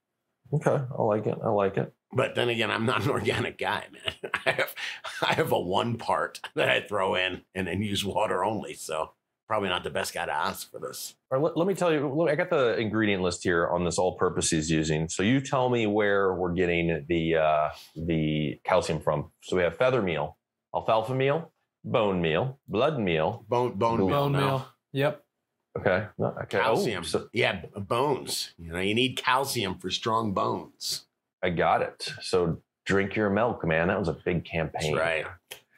[0.54, 1.38] Okay, I like it.
[1.43, 1.91] I like it.
[2.14, 4.32] But then again, I'm not an organic guy, man.
[4.46, 4.76] I have
[5.22, 8.74] I have a one part that I throw in and then use water only.
[8.76, 9.12] So
[9.48, 11.16] probably not the best guy to ask for this.
[11.32, 12.08] All right, let, let me tell you.
[12.12, 15.08] Look, I got the ingredient list here on this all-purpose he's using.
[15.10, 19.32] So you tell me where we're getting the uh, the calcium from.
[19.41, 20.38] So we have feather meal,
[20.76, 21.51] alfalfa meal,
[21.84, 23.45] bone meal, blood meal.
[23.47, 24.09] Bone bone meal.
[24.09, 24.39] Bone now.
[24.39, 24.67] meal.
[24.93, 25.21] Yep.
[25.78, 26.57] Okay, no, okay.
[26.59, 27.03] Oh, Calcium.
[27.03, 28.53] so yeah, bones.
[28.57, 31.05] You know, you need calcium for strong bones.
[31.43, 32.11] I got it.
[32.21, 33.89] So drink your milk, man.
[33.89, 34.95] That was a big That's campaign.
[34.95, 35.26] right.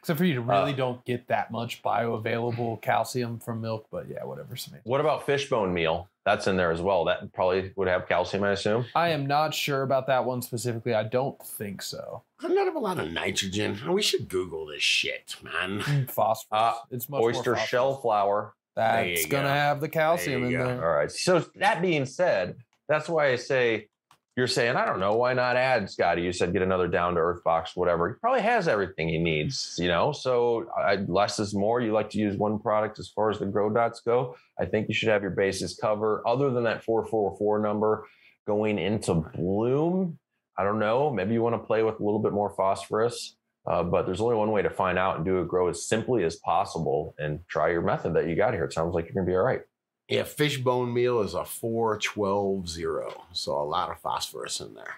[0.07, 4.07] Except for you to really Uh, don't get that much bioavailable calcium from milk, but
[4.07, 4.55] yeah, whatever.
[4.55, 4.87] Samantha.
[4.87, 6.07] What about fishbone meal?
[6.23, 7.03] That's in there as well.
[7.03, 8.85] That probably would have calcium, I assume.
[8.95, 10.93] I am not sure about that one specifically.
[10.93, 12.23] I don't think so.
[12.39, 13.77] Doesn't that have a lot of nitrogen?
[13.91, 15.81] We should Google this shit, man.
[16.07, 16.47] Phosphorus.
[16.53, 17.67] Uh, it's much Oyster phosphorus.
[17.69, 18.53] shell flour.
[18.77, 19.49] There That's gonna go.
[19.49, 20.65] have the calcium There in go.
[20.67, 20.89] there.
[20.89, 21.11] All right.
[21.11, 22.55] So that being said,
[22.87, 23.89] that's why I say
[24.37, 26.21] you're saying I don't know why not add Scotty.
[26.21, 28.07] You said get another down to earth box, whatever.
[28.07, 30.11] He probably has everything he needs, you know.
[30.11, 31.81] So I, less is more.
[31.81, 34.35] You like to use one product as far as the grow dots go.
[34.59, 36.21] I think you should have your bases covered.
[36.27, 38.05] Other than that four four four number
[38.45, 40.19] going into bloom,
[40.55, 41.09] I don't know.
[41.09, 43.35] Maybe you want to play with a little bit more phosphorus.
[43.65, 46.23] Uh, but there's only one way to find out and do it grow as simply
[46.23, 48.65] as possible and try your method that you got here.
[48.65, 49.61] It sounds like you're gonna be all right.
[50.09, 53.23] Yeah, fish bone meal is a 412 zero.
[53.33, 54.95] So a lot of phosphorus in there.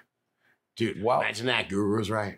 [0.78, 1.22] Dude, Wow.
[1.22, 1.68] imagine that.
[1.70, 2.38] Guru's right.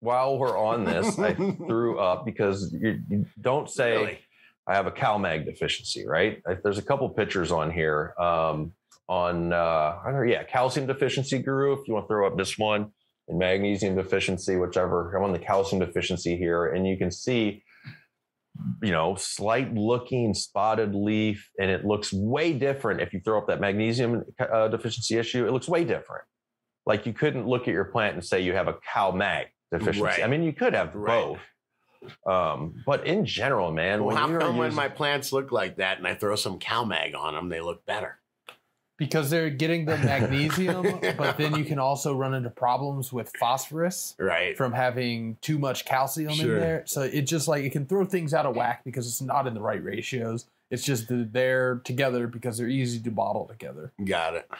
[0.00, 1.34] while we're on this, I
[1.66, 4.18] threw up because you, you don't say Really?
[4.66, 6.40] I have a CalMag deficiency, right?
[6.62, 8.72] There's a couple pictures on here um,
[9.08, 11.72] on uh, I don't know, yeah, calcium deficiency guru.
[11.72, 12.92] If you want to throw up this one
[13.26, 15.12] and magnesium deficiency, whichever.
[15.16, 17.64] I'm on the calcium deficiency here, and you can see,
[18.82, 23.46] you know, slight looking spotted leaf, and it looks way different if you throw up
[23.48, 25.46] that magnesium uh, deficiency issue.
[25.46, 26.24] It looks way different.
[26.86, 30.02] Like you couldn't look at your plant and say you have a cow mag deficiency.
[30.02, 30.22] Right.
[30.22, 31.22] I mean, you could have Right.
[31.22, 31.38] both.
[32.26, 35.98] Um, but in general, man, well, when how come when my plants look like that
[35.98, 38.19] and I throw some cow mag on them, they look better?
[39.00, 44.14] Because they're getting the magnesium, but then you can also run into problems with phosphorus
[44.18, 44.54] Right.
[44.58, 46.56] from having too much calcium Sure.
[46.56, 46.82] in there.
[46.84, 49.54] So it just like it can throw things out of whack because it's not in
[49.54, 50.44] the right ratios.
[50.70, 53.90] It's just that they're together because they're easy to bottle together.
[54.04, 54.50] Got it.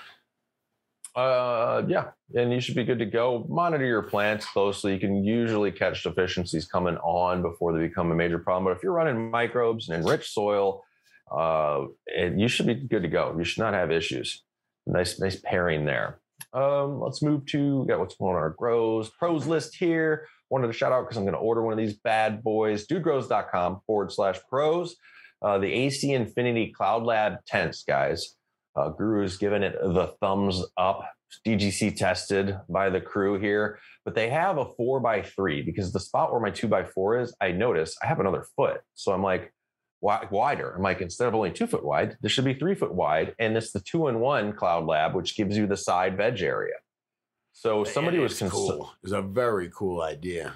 [1.14, 3.44] Uh, yeah, and you should be good to go.
[3.48, 4.94] Monitor your plants closely.
[4.94, 8.64] You can usually catch deficiencies coming on before they become a major problem.
[8.64, 10.82] But if you're running microbes and enriched soil,
[11.30, 13.34] uh, and you should be good to go.
[13.36, 14.42] You should not have issues.
[14.86, 16.20] Nice, nice pairing there.
[16.52, 20.26] Um, let's move to got what's going on our grows pros list here.
[20.48, 22.86] Wanted to shout out because I'm going to order one of these bad boys.
[22.86, 24.96] Dudegrows.com forward slash pros.
[25.42, 28.34] Uh, the AC Infinity Cloud Lab tents, guys.
[28.76, 31.08] Uh, Guru's given it the thumbs up.
[31.46, 36.00] DGC tested by the crew here, but they have a four by three because the
[36.00, 38.80] spot where my two by four is, I notice I have another foot.
[38.94, 39.52] So I'm like,
[40.02, 40.70] wider.
[40.76, 43.34] I'm like, instead of only two foot wide, this should be three foot wide.
[43.38, 46.74] And it's the two in one Cloud Lab, which gives you the side veg area.
[47.52, 48.92] So somebody was cons- cool.
[49.02, 50.54] It's a very cool idea.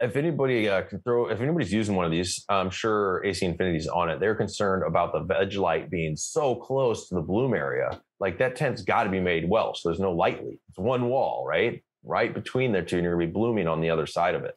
[0.00, 3.86] if anybody uh, can throw, if anybody's using one of these, I'm sure AC Infinity's
[3.86, 4.18] on it.
[4.20, 8.00] They're concerned about the veg light being so close to the bloom area.
[8.18, 10.60] Like that tent's got to be made well, so there's no light leak.
[10.68, 13.90] It's one wall, right, right between the two, and you're gonna be blooming on the
[13.90, 14.56] other side of it.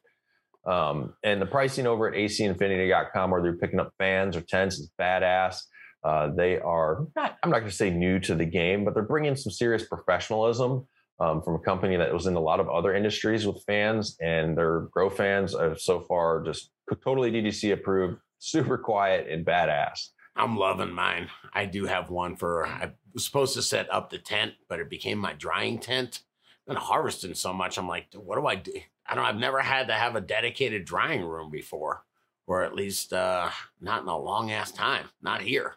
[0.66, 4.92] Um, and the pricing over at ACInfinity.com, whether you're picking up fans or tents, is
[5.00, 5.62] badass.
[6.04, 9.04] Uh, they are not, I'm not going to say new to the game, but they're
[9.04, 10.88] bringing some serious professionalism
[11.20, 14.58] um, from a company that was in a lot of other industries with fans, and
[14.58, 16.72] their grow fans are so far just
[17.04, 20.10] totally DGC approved, super quiet and badass.
[20.36, 21.30] I'm loving mine.
[21.54, 24.90] I do have one for, I was supposed to set up the tent, but it
[24.90, 26.22] became my drying tent.
[26.66, 27.78] been harvesting so much.
[27.78, 28.74] I'm like, what do I do?
[29.10, 29.26] I don't.
[29.26, 32.04] I've never had to have a dedicated drying room before,
[32.48, 33.50] or at least uh,
[33.82, 35.06] not in a long ass time.
[35.22, 35.76] Not here.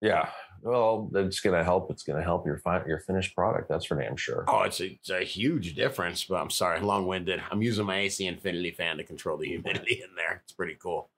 [0.00, 0.28] Yeah.
[0.62, 1.90] Well, it's gonna help.
[1.90, 3.68] It's gonna help your fi- your finished product.
[3.68, 4.44] That's for damn sure.
[4.48, 6.24] Oh, it's a, it's a huge difference.
[6.24, 7.42] But I'm sorry, long winded.
[7.50, 10.42] I'm using my AC Infinity fan to control the humidity in there.
[10.44, 11.10] It's pretty cool.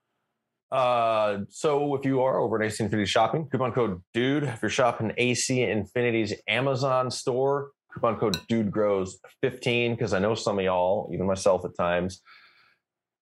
[0.71, 4.43] Uh, so if you are over at AC Infinity shopping, coupon code DUDE.
[4.43, 10.35] If you're shopping AC Infinity's Amazon store, coupon code DUDE grows 15 because I know
[10.35, 12.21] some of y'all, even myself at times,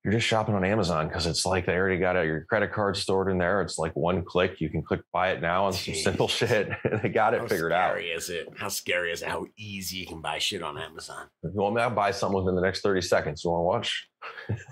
[0.04, 3.30] you're just shopping on Amazon because it's like they already got your credit card stored
[3.30, 3.62] in there.
[3.62, 4.62] It's like one click.
[4.62, 6.70] You can click buy it now and some simple shit.
[7.04, 7.92] they got it How figured out.
[7.92, 8.48] scary is it?
[8.56, 9.28] How scary is it?
[9.28, 11.28] How easy you can buy shit on Amazon?
[11.44, 13.66] If you want me to buy something within the next 30 seconds, you want to
[13.66, 14.08] watch?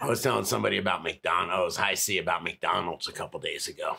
[0.02, 3.98] I was telling somebody about McDonald's, I see about McDonald's a couple days ago.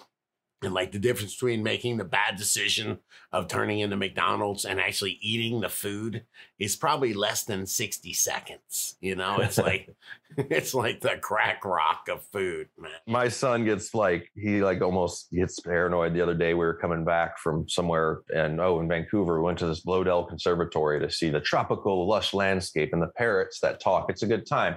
[0.63, 2.99] And like the difference between making the bad decision
[3.31, 6.25] of turning into McDonald's and actually eating the food
[6.59, 8.97] is probably less than 60 seconds.
[9.01, 9.95] You know, it's like
[10.37, 12.91] it's like the crack rock of food, man.
[13.07, 17.05] my son gets like he like almost gets paranoid the other day we were coming
[17.05, 21.31] back from somewhere and oh in vancouver we went to this Bloedel conservatory to see
[21.31, 24.77] the tropical lush landscape and the parrots that talk it's a good time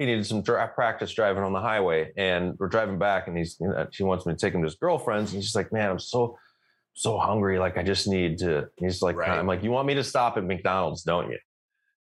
[0.00, 3.56] he needed some dri practice driving on the highway and we're driving back and he's
[3.60, 5.90] you know, she wants me to take him to his girlfriend's and she's like man
[5.90, 6.36] i'm so
[6.94, 9.30] so hungry like i just need to he's like Right.
[9.38, 11.38] i'm like you want me to stop at mcdonald's don't you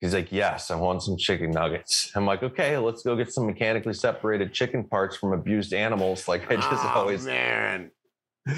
[0.02, 2.12] He's like, yes, I want some chicken nuggets.
[2.16, 6.28] I'm like, okay, let's go get some mechanically separated chicken parts from abused animals.
[6.28, 7.90] Like I just Oh, always man.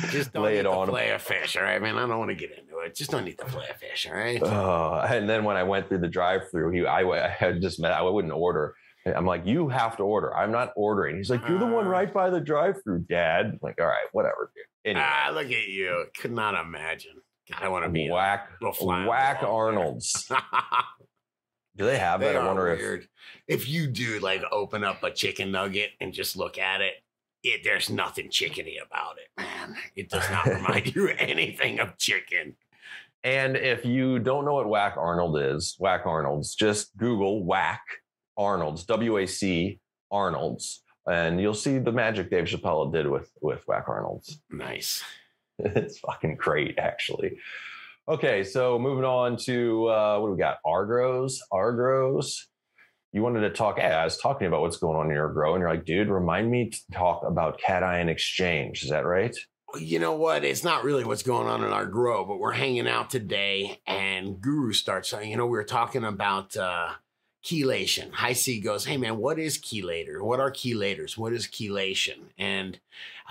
[0.10, 1.96] Just don't lay it on fillet of fish, all right, man.
[1.96, 2.96] I don't want to get into it.
[2.96, 4.44] Just don't eat the of fish, all right.
[4.44, 7.94] Uh, and then when I went through the drive-through, he I, I had just met
[7.94, 8.76] I wouldn't order.
[9.16, 10.36] I'm like, you have to order.
[10.36, 11.18] I'm not ordering.
[11.18, 11.89] He's like, you're the one Ah.
[11.89, 13.45] right by the drive-through, Dad.
[13.47, 14.66] I'm like, all right, whatever, dude.
[14.91, 16.05] Anyway, Ah, look at you.
[16.20, 17.14] Could not imagine.
[17.51, 18.10] God, I want to be.
[18.10, 19.43] whack, little fly on the whack.
[19.43, 20.30] Arnold's.
[21.76, 22.41] Do they have they that?
[22.41, 23.08] I wonder if.
[23.47, 26.93] If you do like open up a chicken nugget and just look at it,
[27.43, 29.76] it there's nothing chickeny about it, man.
[29.95, 32.55] It does not remind you anything of chicken.
[33.24, 37.82] And if you don't know what Wack Arnold is, Wack Arnold's, just Google Wack
[38.38, 39.80] Arnold's, W A C
[40.12, 44.40] Arnold's, and you'll see the magic Dave Chappelle did with with Wack Arnold's.
[44.50, 45.04] Nice.
[45.60, 47.38] it's fucking great, actually.
[48.10, 50.60] Okay, so moving on to uh, what do we got?
[50.66, 52.38] Argros, Argros.
[53.12, 53.80] You wanted to talk.
[53.80, 56.50] I was talking about what's going on in your grow, and you're like, dude, remind
[56.52, 58.84] me to talk about cation exchange.
[58.84, 59.36] Is that right?
[59.78, 60.46] You know what?
[60.46, 64.40] It's not really what's going on in our grow, but we're hanging out today, and
[64.40, 66.92] Guru starts saying, you know, we were talking about uh,
[67.48, 68.12] chelation.
[68.12, 70.22] High C goes, hey man, what is chelator?
[70.22, 71.18] What are chelators?
[71.18, 72.18] What is chelation?
[72.38, 72.80] And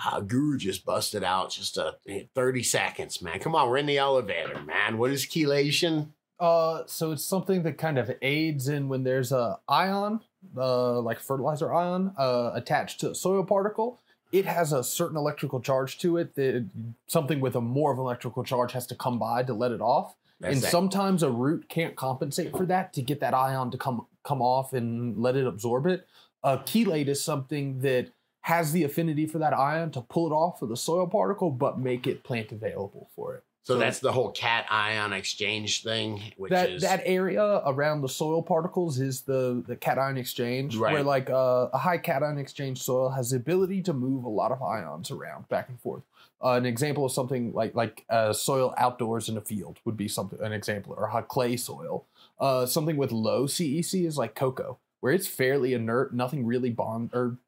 [0.02, 1.96] uh, Guru just busted out just a
[2.34, 3.40] 30 seconds, man.
[3.40, 4.96] Come on, we're in the elevator, man.
[4.96, 6.08] What is chelation?
[6.40, 10.20] Uh, so it's something that kind of aids in when there's a ion,
[10.56, 14.00] uh, like fertilizer ion, uh, attached to a soil particle.
[14.32, 16.66] It has a certain electrical charge to it that
[17.06, 19.80] something with a more of an electrical charge has to come by to let it
[19.82, 20.14] off.
[20.42, 24.06] And that- sometimes a root can't compensate for that to get that ion to come
[24.22, 26.06] come off and let it absorb it.
[26.42, 28.08] A chelate is something that
[28.40, 31.78] has the affinity for that ion to pull it off of the soil particle, but
[31.78, 33.42] make it plant available for it.
[33.62, 38.42] so that's the whole cation exchange thing, which that is that area around the soil
[38.42, 43.30] particles is the the cation exchange where like uh, a high cation exchange soil has
[43.30, 46.02] the ability to move a lot of ions around back and forth
[46.44, 50.08] uh, an example of something like like uh, soil outdoors in a field would be
[50.08, 52.04] something an example or a clay soil
[52.40, 57.10] uh, something with low cec is like coco where it's fairly inert nothing really bond
[57.12, 57.38] or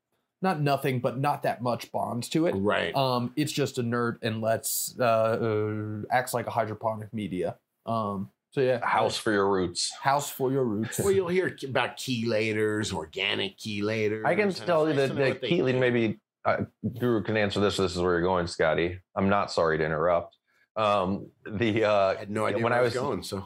[0.40, 2.94] not nothing but not that much bonds to it right.
[2.94, 7.56] um, it's just inert and lets uh, uh, acts like a hydroponic media.
[7.86, 9.92] Um, so yeah, House for your roots.
[10.00, 10.98] house for your roots.
[10.98, 14.24] well, you'll hear about chelators, organic chelators.
[14.24, 16.18] I can tell you that, to know that what they maybe
[16.48, 16.64] uh,
[16.98, 17.76] Guru can answer this.
[17.76, 18.98] This is where you're going, Scotty.
[19.16, 20.36] I'm not sorry to interrupt.
[20.76, 23.22] Um, the uh, I had no idea when where I I was was- going.
[23.22, 23.44] So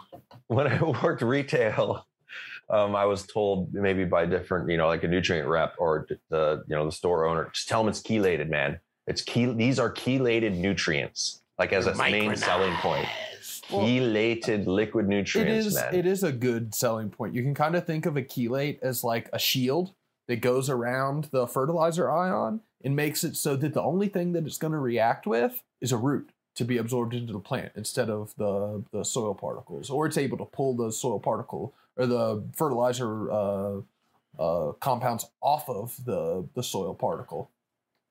[0.48, 2.06] when I worked retail,
[2.70, 6.62] um, I was told maybe by different, you know, like a nutrient rep or the,
[6.68, 8.78] you know, the store owner, just tell them it's chelated, man.
[9.06, 9.46] It's key.
[9.46, 13.06] These are chelated nutrients, like as a main selling point.
[13.06, 13.18] Micronized.
[13.70, 15.94] Well, Chelated liquid nutrients, is man.
[15.94, 17.34] it is a good selling point.
[17.34, 19.94] You can kind of think of a chelate as like a shield
[20.28, 24.46] that goes around the fertilizer ion and makes it so that the only thing that
[24.46, 28.10] it's going to react with is a root to be absorbed into the plant instead
[28.10, 32.44] of the the soil particles, or it's able to pull the soil particle or the
[32.56, 33.80] fertilizer uh,
[34.38, 37.50] uh, compounds off of the the soil particle.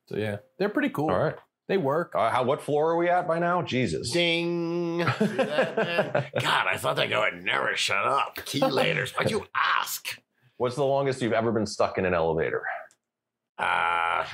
[0.08, 1.10] So yeah, they're pretty cool.
[1.10, 1.36] All right.
[1.68, 2.14] They work.
[2.16, 2.44] Uh, how?
[2.44, 3.62] What floor are we at by now?
[3.62, 4.12] Jesus.
[4.12, 5.06] Ding.
[5.20, 6.32] That.
[6.42, 8.36] God, I thought that guy would never shut up.
[8.38, 9.12] Chelators.
[9.18, 10.20] Why'd you ask?
[10.58, 12.64] What's the longest you've ever been stuck in an elevator?
[13.58, 14.26] Uh,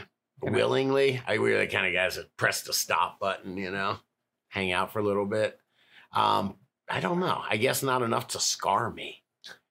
[0.42, 1.22] willingly.
[1.28, 3.98] I we were the kind of guys that press the stop button, you know,
[4.50, 5.60] hang out for a little bit.
[6.14, 6.56] Um,
[6.90, 7.42] I don't know.
[7.50, 9.24] I guess not enough to scar me.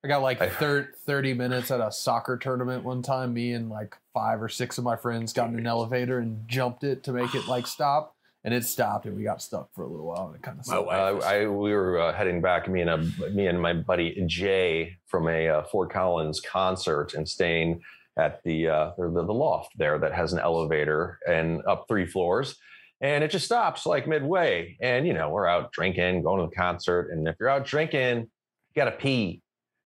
[0.05, 3.35] I got like I- thir- 30 minutes at a soccer tournament one time.
[3.35, 6.85] Me and like five or six of my friends got in an elevator and jumped
[6.85, 8.15] it to make it like stop.
[8.45, 10.29] And it stopped and we got stuck for a little while.
[10.29, 10.87] And it kind of My sucked.
[10.87, 12.69] wife Uh, I we were uh, heading back.
[12.69, 12.99] Me and a,
[13.33, 17.83] me and my buddy Jay from a uh, Fort Collins concert and staying
[18.19, 22.57] at the, uh, the the loft there that has an elevator and up three floors,
[23.01, 24.77] and it just stops like midway.
[24.81, 28.19] And you know we're out drinking, going to the concert, and if you're out drinking,
[28.21, 29.43] you gotta pee.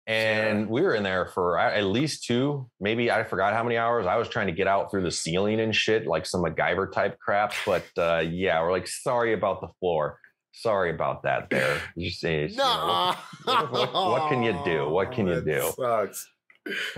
[0.10, 4.06] And we were in there for at least two, maybe I forgot how many hours.
[4.06, 7.20] I was trying to get out through the ceiling and shit, like some MacGyver type
[7.20, 7.52] crap.
[7.66, 10.18] But uh, yeah, we're like, sorry about the floor.
[10.54, 11.50] Sorry about that.
[11.50, 13.16] There, you say, you know,
[13.46, 13.54] No.
[13.54, 14.88] what- what- what can you do?
[14.90, 15.72] What can you do?
[15.78, 16.26] Sucks.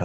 [0.00, 0.04] Oh,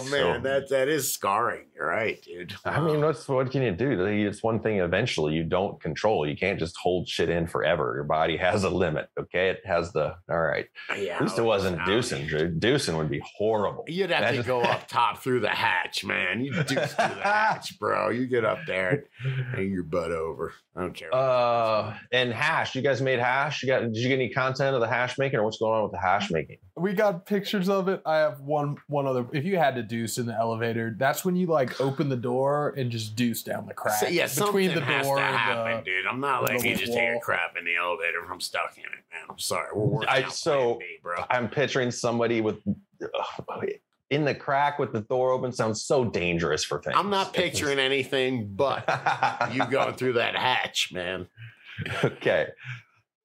[0.00, 1.66] Oh man, so- that that is scarring.
[1.74, 2.54] You're right, dude.
[2.64, 4.04] I mean, what's what can you do?
[4.04, 4.78] It's one thing.
[4.80, 6.28] Eventually, you don't control.
[6.28, 7.92] You can't just hold shit in forever.
[7.94, 9.08] Your body has a limit.
[9.18, 10.14] Okay, it has the.
[10.30, 10.66] All right.
[10.98, 12.28] yeah, At least it wasn't deucing.
[12.58, 13.84] Deucing would be horrible.
[13.88, 16.44] You'd have to go up top through the hatch, man.
[16.44, 18.10] You deuce through the hatch, bro.
[18.10, 20.52] You get up there and hang your butt over.
[20.76, 21.14] I don't care.
[21.14, 22.74] Uh, and hash.
[22.74, 23.62] You guys made hash.
[23.62, 23.80] You got?
[23.80, 25.98] Did you get any content of the hash making, or what's going on with the
[25.98, 26.58] hash making?
[26.80, 28.00] We got pictures of it.
[28.06, 29.26] I have one one other.
[29.32, 32.74] If you had to deuce in the elevator, that's when you like open the door
[32.76, 35.36] and just deuce down the crack So, yeah, between something the has door to and
[35.36, 35.82] happen, the.
[35.84, 36.06] dude.
[36.06, 38.72] I'm not letting you little just take a crap in the elevator if I'm stuck
[38.76, 39.26] in it, man.
[39.28, 39.68] I'm sorry.
[39.74, 41.24] We're working I- out so- plan B, bro.
[41.30, 42.56] I'm picturing somebody with
[43.02, 43.64] ugh,
[44.10, 45.52] in the crack with the door open.
[45.52, 46.96] Sounds so dangerous for things.
[46.98, 48.84] I'm not picturing anything but
[49.52, 51.28] you going through that hatch, man.
[52.04, 52.48] okay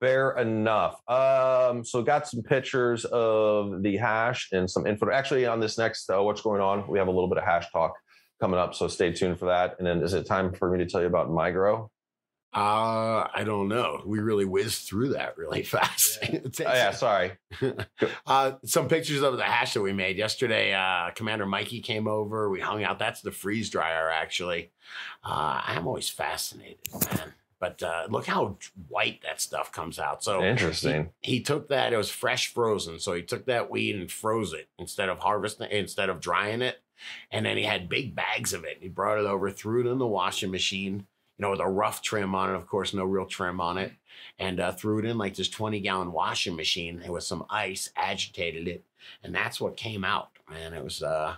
[0.05, 5.59] fair enough um so got some pictures of the hash and some info actually on
[5.59, 7.93] this next uh, what's going on we have a little bit of hash talk
[8.39, 10.85] coming up so stay tuned for that and then is it time for me to
[10.85, 11.89] tell you about migro
[12.53, 14.01] Uh, I don't know.
[14.05, 16.19] We really whizzed through that really fast.
[16.23, 17.31] It's- oh, yeah sorry
[18.27, 20.73] uh, some pictures of the hash that we made yesterday.
[20.73, 22.49] Uh, Commander Mikey came over.
[22.49, 22.97] We hung out.
[22.97, 24.71] That's the freeze dryer, actually.
[25.23, 27.33] Uh, I'm always fascinated, man.
[27.59, 28.57] But uh, look how
[28.89, 30.23] white that stuff comes out.
[30.23, 31.93] So interesting he took that.
[31.93, 32.99] It was fresh frozen.
[32.99, 36.81] So he took that weed and froze it instead of harvesting, instead of drying it.
[37.31, 38.77] And then he had big bags of it.
[38.81, 42.01] He brought it over, threw it in the washing machine, you know, with a rough
[42.01, 42.55] trim on it.
[42.55, 43.93] Of course, no real trim on it.
[44.39, 48.67] And uh, threw it in like this 20 gallon washing machine with some ice, agitated
[48.67, 48.85] it.
[49.23, 50.73] And that's what came out, man.
[50.73, 51.35] It was, uh,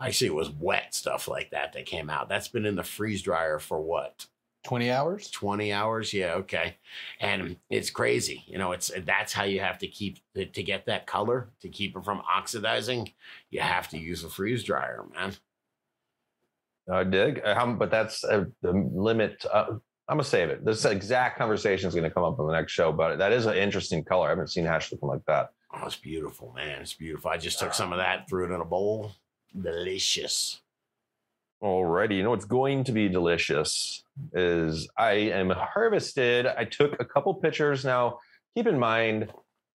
[0.00, 2.28] actually, it was wet stuff like that that came out.
[2.28, 4.26] That's been in the freeze dryer for what?
[4.64, 5.30] 20 hours?
[5.30, 6.76] 20 hours yeah okay.
[7.20, 11.06] And it's crazy you know it's that's how you have to keep to get that
[11.06, 13.10] color to keep it from oxidizing
[13.50, 15.34] you have to use a freeze dryer man.
[16.90, 19.66] I dig Uh, but that's uh, the limit uh,
[20.08, 20.64] i'm gonna save it.
[20.64, 23.46] This exact conversation is going to come up on the next show but that is
[23.46, 24.26] an interesting color.
[24.26, 25.50] I haven't seen hash looking like that.
[25.72, 27.30] Oh it's beautiful man it's beautiful.
[27.30, 29.12] I just took some of that threw it in a bowl.
[29.58, 30.60] Delicious.
[31.62, 36.46] Alrighty, you know it's going to be delicious is I am harvested.
[36.46, 37.84] I took a couple pictures.
[37.84, 38.18] Now,
[38.56, 39.30] keep in mind,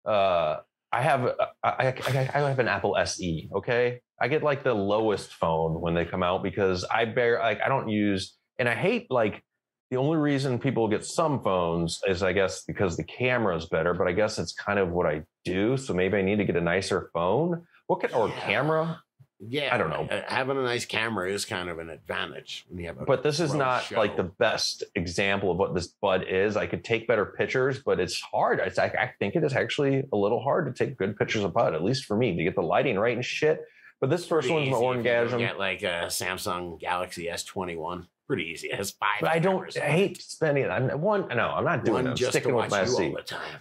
[0.05, 0.59] uh,
[0.92, 1.24] I have
[1.62, 3.49] I, I, I have an Apple SE.
[3.57, 7.61] Okay, I get like the lowest phone when they come out because I bear like
[7.64, 9.42] I don't use, and I hate like
[9.90, 13.92] the only reason people get some phones is I guess because the camera is better.
[13.95, 15.76] But I guess it's kind of what I do.
[15.76, 17.64] So maybe I need to get a nicer phone.
[17.88, 18.40] What can or Yeah.
[18.40, 19.01] camera?
[19.49, 20.07] Yeah I don't know.
[20.11, 23.22] uh, having a nice camera is kind of an advantage when you have a but
[23.22, 23.97] this is not show.
[23.99, 26.57] like the best example of what this bud is.
[26.57, 28.61] I could take better pictures, but it's hard.
[28.61, 31.53] It's like I think it is actually a little hard to take good pictures of
[31.53, 33.62] bud, at least for me, to get the lighting right and shit.
[34.01, 35.38] But this first Pretty one's my easy if you go orgasm.
[35.38, 39.76] get like a samsung galaxy s21 pretty easy it has five But I don't.
[39.76, 40.68] I hate spending.
[40.70, 41.28] I'm one.
[41.28, 42.11] No, I'm not doing one it.
[42.11, 43.05] I'm just to sticking with my you SE.
[43.07, 43.61] all the time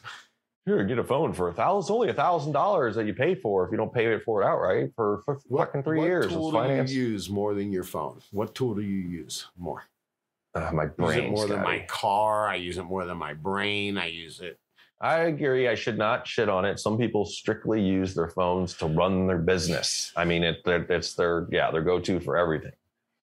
[0.66, 1.80] Here, get a phone for a thousand.
[1.82, 4.42] It's only a thousand dollars that you pay for if you don't pay it for
[4.42, 6.26] it outright for, for fucking three what years.
[6.32, 8.22] What tool do you use more than your phone?
[8.32, 9.84] What tool do you use more?
[10.56, 11.32] Uh, my I use it brain.
[11.32, 12.48] more than my car.
[12.48, 13.98] I use it more than my brain.
[13.98, 14.58] I use it.
[15.02, 15.68] I agree.
[15.68, 16.80] I should not shit on it.
[16.80, 20.14] Some people strictly use their phones to run their business.
[20.16, 22.72] I mean, it, it's their yeah their go to for everything.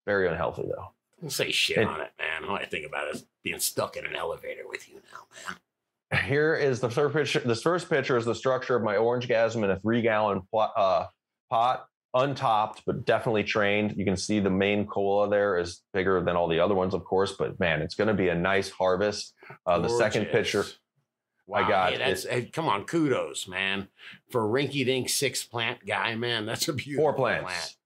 [0.04, 0.90] Very unhealthy though.
[1.22, 2.44] Don't say shit And- on it, man.
[2.50, 5.56] All I think about is being stuck in an elevator with you now, man.
[6.24, 7.40] Here is the first picture.
[7.40, 10.72] This first picture is the structure of my orange gasm in a three gallon pl-
[10.76, 11.06] uh,
[11.50, 11.86] pot.
[12.14, 13.94] untopped, but definitely trained.
[13.96, 17.04] You can see the main cola there is bigger than all the other ones, of
[17.04, 19.32] course, but man, it's going to be a nice harvest.
[19.64, 20.64] Uh, the second picture,
[21.54, 23.86] I Wow, got hey, that's hey, come on, kudos, man.
[24.30, 27.44] For rinky dink six plant guy, man, that's a beautiful four plants.
[27.44, 27.76] plant.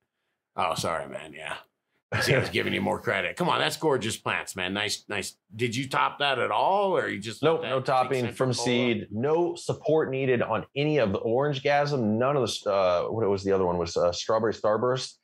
[0.57, 1.35] Oh, sorry, man.
[1.35, 1.57] Yeah.
[2.23, 3.37] See, I was giving you more credit.
[3.37, 4.75] Come on, that's gorgeous plants, man.
[4.75, 5.37] Nice, nice.
[5.55, 9.09] Did you top that at all, or you just Nope, no topping from seed.
[9.11, 12.19] No support needed on any of the orange gasm.
[12.19, 15.15] None of the uh, what was the other one was uh, strawberry starburst,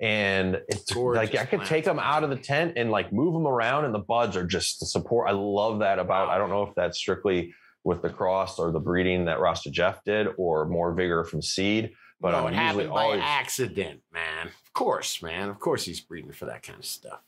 [0.00, 3.12] and it's Gorgeous like I could plants, take them out of the tent and like
[3.12, 5.28] move them around, and the buds are just the support.
[5.28, 6.28] I love that about.
[6.28, 10.02] I don't know if that's strictly with the cross or the breeding that Rasta Jeff
[10.04, 11.92] did, or more vigor from seed.
[12.20, 13.20] But no, I'm it happened by always.
[13.22, 14.50] accident, man.
[14.76, 15.48] Course, man.
[15.48, 17.20] Of course, he's breeding for that kind of stuff.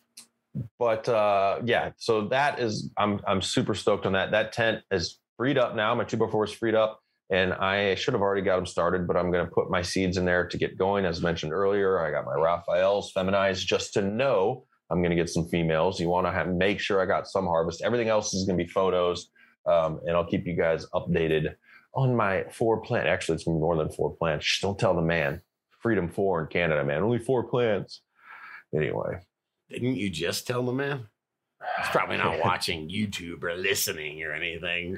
[0.79, 4.31] but uh yeah so that is i'm i'm super stoked on that.
[4.33, 5.95] That tent is freed up now.
[5.95, 9.07] My two by four is freed up and i should have already got them started
[9.07, 11.05] but i'm going to put my seeds in there to get going.
[11.07, 15.31] As mentioned earlier i got my raphaels feminized just to know i'm going to get
[15.31, 16.01] some females.
[16.01, 17.83] You want to make sure i got some harvest.
[17.83, 19.31] Everything else is going to be photos
[19.67, 21.55] um, and i'll keep you guys updated
[21.95, 23.07] on my four plant.
[23.09, 24.61] Actually it's more than four plants.
[24.61, 25.41] Don't tell the man
[25.81, 28.03] freedom four in canada man only four plants
[28.75, 29.19] anyway
[29.71, 31.07] Didn't you just tell the man?
[31.79, 34.97] He's probably not watching YouTube or listening or anything.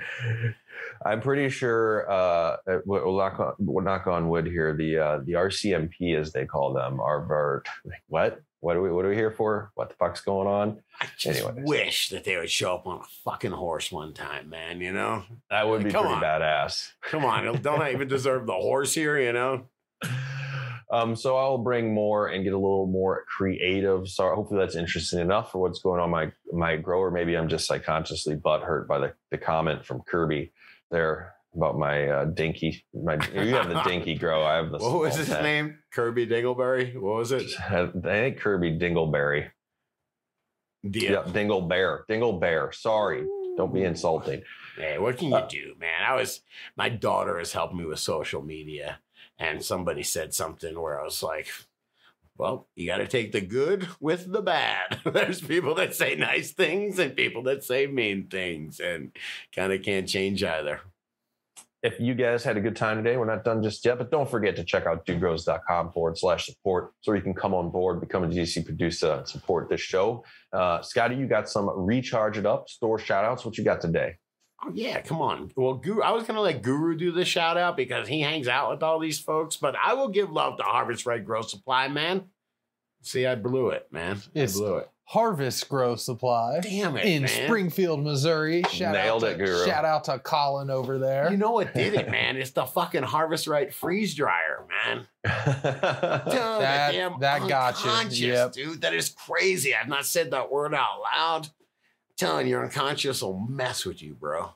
[1.05, 2.09] I'm pretty sure.
[2.11, 4.77] Uh, uh, we'll, knock on, we'll knock on wood here.
[4.77, 7.63] The uh, the RCMP, as they call them, are ver-
[8.09, 8.41] what?
[8.61, 8.93] What are we?
[8.93, 9.73] What are we here for?
[9.75, 10.81] What the fuck's going on?
[11.01, 11.65] I just Anyways.
[11.67, 14.81] wish that they would show up on a fucking horse one time, man.
[14.83, 16.23] You know, That would be Come pretty on.
[16.23, 16.93] badass.
[17.01, 19.19] come on, don't I even deserve the horse here?
[19.19, 19.67] You know,
[20.93, 24.09] Um, so I'll bring more and get a little more creative.
[24.09, 27.11] So hopefully that's interesting enough for what's going on my my grower.
[27.11, 30.53] Maybe I'm just like consciously butthurt by the, the comment from Kirby
[30.91, 32.85] there about my uh, dinky.
[32.93, 34.43] My you have the dinky grow.
[34.45, 35.79] I have the what was his name?
[35.93, 36.95] Kirby Dingleberry.
[36.95, 37.45] What was it?
[37.61, 39.51] I think Kirby Dingleberry.
[40.83, 41.25] Yeah.
[41.31, 42.05] Dingle Bear.
[42.09, 42.73] Dingle Bear.
[42.73, 43.25] Sorry.
[43.57, 44.43] Don't be insulting.
[44.77, 46.03] Hey, what can you Uh, do, man?
[46.07, 46.41] I was
[46.77, 48.99] my daughter has helped me with social media,
[49.41, 51.49] and somebody said something where I was like,
[52.37, 56.53] "Well, you got to take the good with the bad." There's people that say nice
[56.53, 59.11] things and people that say mean things, and
[59.57, 60.81] kind of can't change either.
[61.83, 64.31] If you guys had a good time today, we're not done just yet, but don't
[64.31, 68.23] forget to check out dudegrows.com forward slash support so you can come on board, become
[68.23, 70.23] a GC producer, and support this show.
[70.53, 73.47] Uh, Scotty, you got some recharge it up store shout outs.
[73.47, 74.17] What you got today?
[74.63, 75.51] Oh yeah, come on.
[75.57, 78.71] Well, Guru, I was gonna let Guru do the shout out because he hangs out
[78.71, 82.25] with all these folks, but I will give love to Harvest Right Grow Supply, man.
[83.03, 84.17] See, I blew it, man.
[84.35, 84.91] It's- I blew it.
[85.05, 87.47] Harvest Grow Supply Damn it, in man.
[87.47, 88.63] Springfield, Missouri.
[88.71, 89.67] Shout Nailed out it, to, Guru.
[89.67, 91.29] Shout out to Colin over there.
[91.33, 92.37] You know what did it, man?
[92.37, 94.99] It's the fucking Harvest Right freeze dryer, man.
[95.25, 97.91] Dude, That- damn that got you.
[97.91, 98.53] unconscious, Yep.
[98.53, 98.81] dude.
[98.83, 99.75] That is crazy.
[99.75, 101.49] I've not said that word out loud.
[102.21, 104.51] Telling you, your unconscious will mess with you, bro.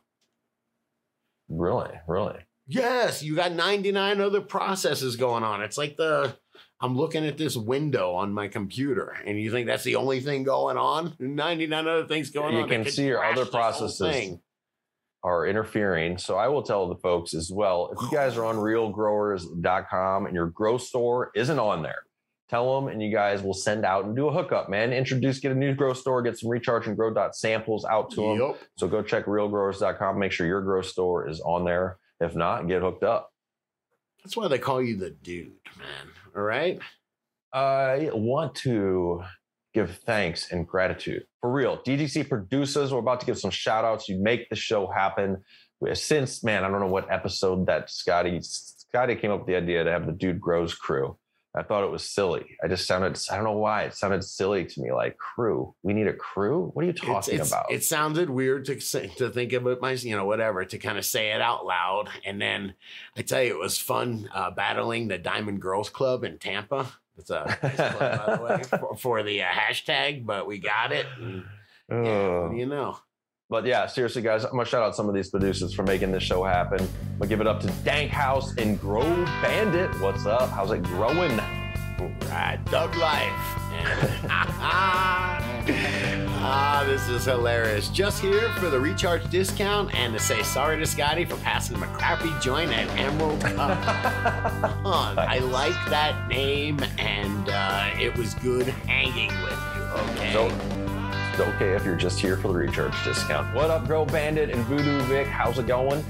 [1.48, 1.92] really?
[2.06, 2.40] Really?
[2.66, 5.62] Yes, you got 99 other processes going on.
[5.62, 6.36] It's like the
[6.78, 10.42] I'm looking at this window on my computer, and you think that's the only thing
[10.42, 11.14] going on?
[11.18, 12.68] 99 other things going You on.
[12.68, 14.36] You can see your other processes.
[15.22, 16.18] are interfering.
[16.18, 20.34] So I will tell the folks as well if you guys are on realgrowers.com and
[20.34, 22.02] your grow store isn't on there,
[22.48, 24.92] tell them and you guys will send out and do a hookup, man.
[24.92, 28.20] Introduce, get a new grow store, get some recharge and grow dot samples out to
[28.20, 28.54] them.
[28.76, 31.98] So go check realgrowers.com, make sure your grow store is on there.
[32.20, 33.30] If not, get hooked up.
[34.22, 36.08] That's why they call you the dude, man.
[36.36, 36.78] All right.
[37.52, 39.22] I want to
[39.74, 41.78] give thanks and gratitude for real.
[41.78, 44.08] DGC producers, we're about to give some shout outs.
[44.08, 45.42] You make the show happen.
[45.92, 49.84] Since, man, I don't know what episode that Scotty Scotty came up with the idea
[49.84, 51.18] to have the Dude Grows crew.
[51.56, 52.56] I thought it was silly.
[52.64, 55.72] I just sounded, I don't know why, it sounded silly to me like crew.
[55.84, 56.70] We need a crew?
[56.74, 57.70] What are you talking it's- about?
[57.70, 60.98] It sounded weird to say, to think of it, my you know whatever to kind
[60.98, 62.74] of say it out loud, and then
[63.16, 66.86] I tell you it was fun uh, battling the Diamond Girls Club in Tampa.
[67.16, 70.90] It's a nice club, by the way for, for the uh, hashtag, but we got
[70.90, 71.06] it.
[71.20, 71.44] and,
[71.88, 72.42] yeah, Ugh.
[72.42, 72.98] what do you know?
[73.50, 76.22] But yeah, seriously, guys, I'm gonna shout out some of these producers for making this
[76.22, 76.80] show happen.
[76.80, 79.02] I'm gonna give it up to Dank House and Grow
[79.42, 79.90] Bandit.
[80.00, 80.48] What's up?
[80.50, 81.36] How's it growing?
[82.30, 83.32] Right, Doug Life.
[86.46, 87.88] Ah, this is hilarious.
[87.88, 91.82] Just here for the recharge discount and to say sorry to Scotty for passing him
[91.84, 93.78] a crappy joint at Emerald Cup.
[94.84, 99.82] Huh, I like that name, and uh, it was good hanging with you.
[100.12, 100.32] Okay.
[100.34, 100.50] So,
[101.34, 103.52] it's okay if you're just here for the recharge discount.
[103.56, 105.26] What up, Grow Bandit and Voodoo Vic?
[105.26, 106.00] How's it going?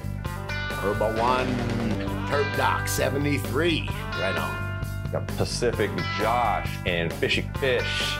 [0.52, 1.46] Herba One,
[2.28, 3.88] Herb Doc 73.
[4.20, 4.86] Right on.
[5.10, 8.18] Got Pacific Josh and Fishy Fish.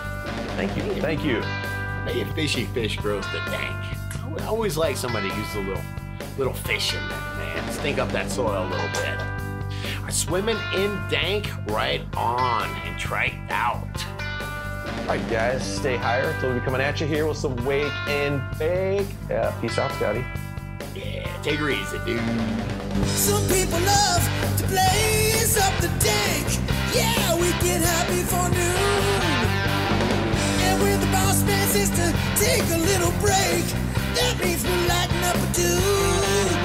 [0.57, 0.83] Thank you.
[1.03, 1.43] Thank you.
[2.07, 4.41] Maybe fishy fish grows the dank.
[4.41, 5.85] I always like somebody use a little,
[6.39, 7.73] little fish in there, man.
[7.73, 10.11] Stink up that soil a little bit.
[10.11, 14.14] Swimming in dank right on and try it out.
[14.87, 17.93] All right, guys, stay higher until we'll be coming at you here with some wake
[18.09, 19.07] and bake.
[19.29, 20.25] Yeah, peace out, Scotty.
[20.95, 22.21] Yeah, take her easy, dude.
[23.07, 24.23] Some people love
[24.59, 26.47] to blaze up the dank.
[26.95, 29.35] Yeah, we get happy for noon.
[30.67, 32.13] And when the boss man says to
[32.43, 33.65] take a little break,
[34.15, 36.64] that means we're lighting up a tune.